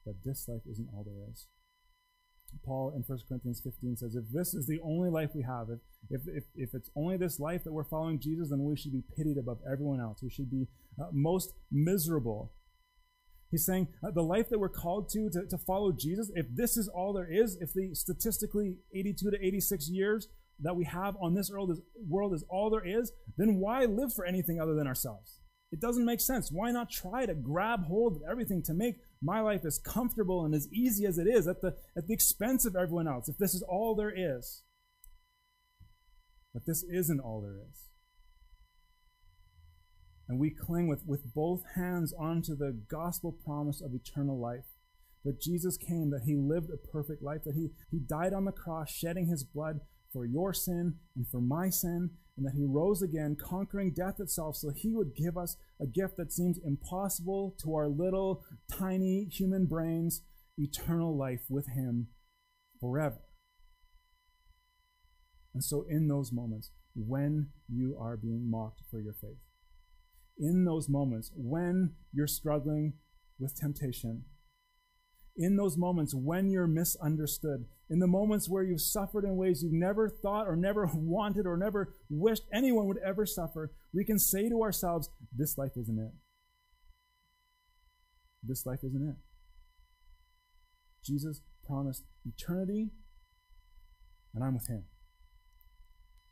that 0.06 0.24
this 0.24 0.48
life 0.48 0.62
isn't 0.70 0.90
all 0.94 1.04
there 1.04 1.26
is. 1.32 1.48
Paul 2.66 2.94
in 2.96 3.04
1 3.04 3.20
Corinthians 3.28 3.62
15 3.64 3.98
says, 3.98 4.16
if 4.16 4.26
this 4.32 4.54
is 4.54 4.68
the 4.68 4.80
only 4.82 5.10
life 5.10 5.32
we 5.34 5.44
have, 5.44 5.68
if, 5.70 5.80
if, 6.10 6.22
if, 6.28 6.44
if 6.56 6.74
it's 6.74 6.90
only 6.96 7.18
this 7.18 7.40
life 7.40 7.64
that 7.64 7.74
we're 7.74 7.84
following 7.84 8.20
Jesus, 8.20 8.50
then 8.50 8.64
we 8.64 8.78
should 8.78 8.92
be 8.92 9.04
pitied 9.18 9.38
above 9.38 9.60
everyone 9.72 10.00
else. 10.00 10.22
We 10.22 10.30
should 10.30 10.50
be 10.50 10.68
uh, 11.00 11.08
most 11.12 11.54
miserable. 11.72 12.54
He's 13.50 13.66
saying 13.66 13.90
uh, 14.06 14.12
the 14.12 14.24
life 14.24 14.50
that 14.50 14.60
we're 14.60 14.70
called 14.70 15.10
to, 15.10 15.30
to, 15.32 15.46
to 15.50 15.58
follow 15.58 15.92
Jesus, 15.92 16.32
if 16.36 16.46
this 16.56 16.78
is 16.78 16.88
all 16.88 17.14
there 17.14 17.32
is, 17.32 17.58
if 17.60 17.74
the 17.74 17.94
statistically 17.94 18.78
82 18.96 19.32
to 19.32 19.46
86 19.46 19.90
years 19.90 20.28
that 20.62 20.76
we 20.76 20.86
have 20.86 21.16
on 21.22 21.34
this 21.34 21.50
world 21.52 21.72
is, 21.72 21.82
world 22.08 22.34
is 22.34 22.44
all 22.50 22.70
there 22.70 22.86
is, 22.86 23.12
then 23.38 23.56
why 23.56 23.86
live 23.86 24.14
for 24.14 24.26
anything 24.26 24.60
other 24.60 24.76
than 24.76 24.88
ourselves? 24.88 25.40
It 25.72 25.80
doesn't 25.80 26.06
make 26.06 26.22
sense. 26.22 26.52
Why 26.52 26.72
not 26.72 26.90
try 26.90 27.26
to 27.26 27.34
grab 27.34 27.86
hold 27.86 28.18
of 28.18 28.22
everything 28.30 28.62
to 28.64 28.74
make 28.74 28.96
my 29.22 29.40
life 29.40 29.66
as 29.66 29.78
comfortable 29.78 30.44
and 30.44 30.56
as 30.56 30.68
easy 30.72 31.06
as 31.06 31.18
it 31.18 31.28
is 31.28 31.48
at 31.48 31.62
the, 31.62 31.76
at 31.96 32.08
the 32.08 32.14
expense 32.14 32.66
of 32.66 32.76
everyone 32.76 33.08
else, 33.08 33.30
if 33.30 33.38
this 33.38 33.54
is 33.54 33.62
all 33.62 33.96
there 33.96 34.14
is? 34.16 34.64
But 36.54 36.66
this 36.66 36.84
isn't 36.84 37.20
all 37.20 37.42
there 37.42 37.58
is. 37.70 37.92
And 40.28 40.40
we 40.40 40.50
cling 40.50 40.88
with, 40.88 41.04
with 41.06 41.34
both 41.34 41.64
hands 41.76 42.14
onto 42.18 42.56
the 42.56 42.72
gospel 42.90 43.32
promise 43.32 43.82
of 43.82 43.94
eternal 43.94 44.40
life. 44.40 44.66
That 45.24 45.40
Jesus 45.40 45.78
came, 45.78 46.10
that 46.12 46.24
he 46.26 46.36
lived 46.36 46.70
a 46.72 46.78
perfect 46.78 47.22
life, 47.22 47.44
that 47.46 47.54
he, 47.54 47.70
he 47.92 48.00
died 48.00 48.34
on 48.34 48.46
the 48.46 48.52
cross, 48.52 48.90
shedding 48.90 49.28
his 49.28 49.44
blood 49.44 49.82
for 50.12 50.26
your 50.26 50.54
sin 50.54 50.96
and 51.16 51.28
for 51.28 51.42
my 51.42 51.70
sin, 51.70 52.12
and 52.38 52.46
that 52.46 52.56
he 52.56 52.66
rose 52.66 53.02
again, 53.02 53.36
conquering 53.40 53.94
death 53.94 54.20
itself, 54.20 54.56
so 54.56 54.72
he 54.76 54.94
would 54.94 55.16
give 55.16 55.38
us 55.38 55.58
a 55.80 55.86
gift 55.86 56.18
that 56.18 56.32
seems 56.32 56.58
impossible 56.66 57.56
to 57.62 57.76
our 57.76 57.88
little, 57.88 58.44
tiny 58.72 59.26
human 59.26 59.66
brains 59.66 60.24
eternal 60.58 61.18
life 61.18 61.42
with 61.50 61.68
him 61.68 62.08
forever. 62.80 63.22
And 65.54 65.64
so, 65.64 65.86
in 65.90 66.08
those 66.08 66.32
moments, 66.32 66.72
when 66.96 67.50
you 67.68 67.98
are 68.00 68.18
being 68.18 68.50
mocked 68.50 68.82
for 68.90 69.02
your 69.02 69.14
faith, 69.14 69.40
in 70.38 70.66
those 70.66 70.88
moments, 70.90 71.32
when 71.36 71.96
you're 72.14 72.28
struggling 72.28 72.94
with 73.40 73.56
temptation, 73.56 74.24
in 75.36 75.56
those 75.56 75.78
moments 75.78 76.14
when 76.14 76.50
you're 76.50 76.68
misunderstood, 76.68 77.66
in 77.92 78.00
the 78.00 78.08
moments 78.08 78.50
where 78.50 78.64
you've 78.64 78.82
suffered 78.82 79.26
in 79.26 79.36
ways 79.36 79.62
you've 79.62 79.74
never 79.74 80.08
thought 80.08 80.48
or 80.48 80.56
never 80.56 80.90
wanted 80.94 81.46
or 81.46 81.58
never 81.58 81.94
wished 82.10 82.44
anyone 82.54 82.88
would 82.88 82.98
ever 83.06 83.26
suffer, 83.26 83.74
we 83.94 84.06
can 84.06 84.18
say 84.18 84.48
to 84.48 84.64
ourselves, 84.64 85.10
This 85.36 85.58
life 85.58 85.74
isn't 85.76 86.00
it. 86.00 86.14
This 88.42 88.66
life 88.66 88.80
isn't 88.84 89.08
it. 89.08 89.16
Jesus 91.06 91.42
promised 91.68 92.06
eternity, 92.26 92.92
and 94.34 94.44
I'm 94.44 94.54
with 94.54 94.68
him. 94.68 94.86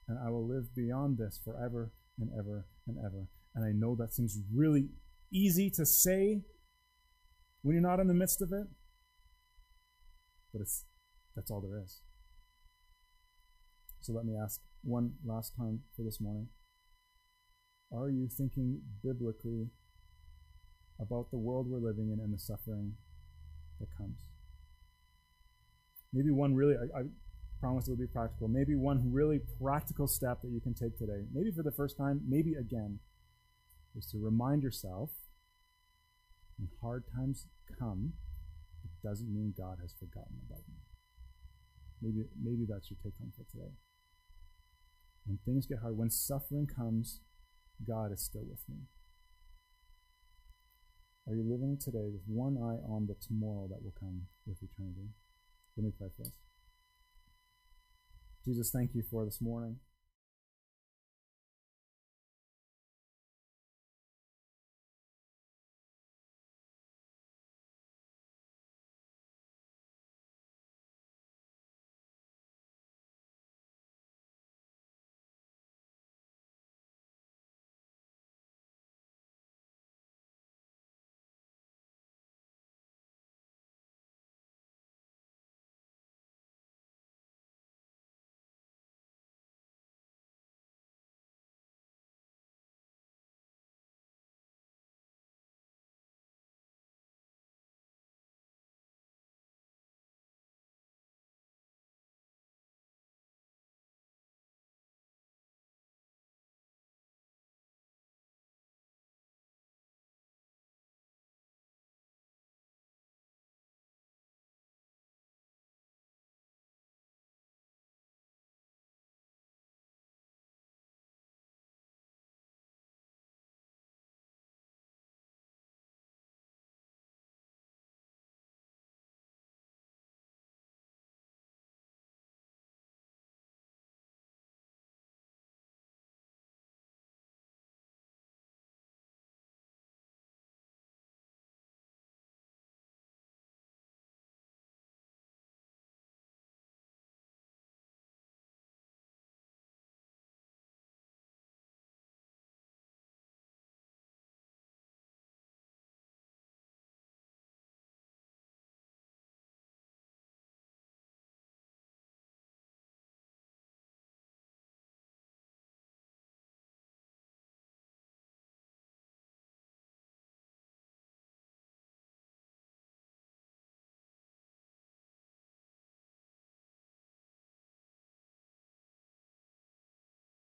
And 0.07 0.17
I 0.17 0.29
will 0.31 0.47
live 0.47 0.73
beyond 0.73 1.17
this 1.17 1.41
forever 1.43 1.91
and 2.17 2.29
ever 2.39 2.67
and 2.87 2.97
ever. 3.05 3.27
And 3.53 3.65
I 3.65 3.71
know 3.73 3.95
that 3.97 4.13
seems 4.13 4.39
really 4.55 4.87
easy 5.31 5.69
to 5.71 5.85
say 5.85 6.41
when 7.63 7.73
you're 7.73 7.81
not 7.81 7.99
in 7.99 8.07
the 8.07 8.13
midst 8.13 8.41
of 8.41 8.53
it. 8.53 8.67
But 10.53 10.61
it's 10.61 10.85
that's 11.39 11.49
all 11.49 11.62
there 11.62 11.82
is. 11.82 12.02
So 14.02 14.12
let 14.12 14.25
me 14.25 14.36
ask 14.36 14.60
one 14.84 15.13
last 15.25 15.56
time 15.56 15.80
for 15.95 16.04
this 16.04 16.19
morning. 16.19 16.49
Are 17.95 18.10
you 18.10 18.28
thinking 18.28 18.81
biblically 19.02 19.69
about 21.00 21.31
the 21.31 21.37
world 21.37 21.67
we're 21.69 21.79
living 21.79 22.12
in 22.12 22.19
and 22.19 22.33
the 22.33 22.40
suffering 22.40 22.96
that 23.79 23.87
comes? 23.98 24.19
Maybe 26.12 26.29
one 26.29 26.56
really, 26.56 26.75
I, 26.75 27.00
I 27.00 27.02
promise 27.62 27.87
it 27.87 27.92
will 27.92 27.98
be 27.98 28.08
practical, 28.08 28.50
maybe 28.50 28.75
one 28.75 29.10
really 29.10 29.40
practical 29.62 30.08
step 30.08 30.42
that 30.42 30.52
you 30.52 30.60
can 30.60 30.73
take 30.73 30.98
today, 30.98 31.23
maybe 31.33 31.52
for 31.52 31.63
the 31.63 31.71
first 31.71 31.96
time, 31.98 32.19
maybe 32.27 32.56
again, 32.56 33.00
is 33.96 34.08
to 34.08 34.17
remind 34.17 34.62
yourself 34.62 35.12
when 36.58 36.67
hard 36.81 37.06
times 37.15 37.48
come, 37.79 38.12
it 38.83 39.08
doesn't 39.08 39.33
mean 39.33 39.54
God 39.58 39.77
has 39.81 39.94
forgotten 39.94 40.35
about 40.46 40.63
me. 40.67 40.88
Maybe, 42.02 42.23
maybe 42.41 42.65
that's 42.67 42.89
your 42.89 42.97
take 43.04 43.17
home 43.17 43.31
for 43.35 43.43
today. 43.52 43.73
When 45.25 45.39
things 45.45 45.67
get 45.67 45.79
hard, 45.79 45.97
when 45.97 46.10
suffering 46.10 46.67
comes, 46.67 47.21
God 47.85 48.12
is 48.12 48.23
still 48.23 48.45
with 48.50 48.63
me. 48.67 48.87
Are 51.27 51.35
you 51.35 51.43
living 51.43 51.77
today 51.79 52.10
with 52.12 52.23
one 52.25 52.58
eye 52.58 52.81
on 52.89 53.06
the 53.08 53.15
tomorrow 53.15 53.67
that 53.69 53.83
will 53.83 53.93
come 54.00 54.23
with 54.47 54.58
eternity? 54.63 55.10
Let 55.77 55.85
me 55.85 55.91
pray 55.97 56.08
for 56.17 56.23
us. 56.23 56.31
Jesus, 58.43 58.71
thank 58.71 58.95
you 58.95 59.04
for 59.12 59.25
this 59.25 59.39
morning. 59.39 59.77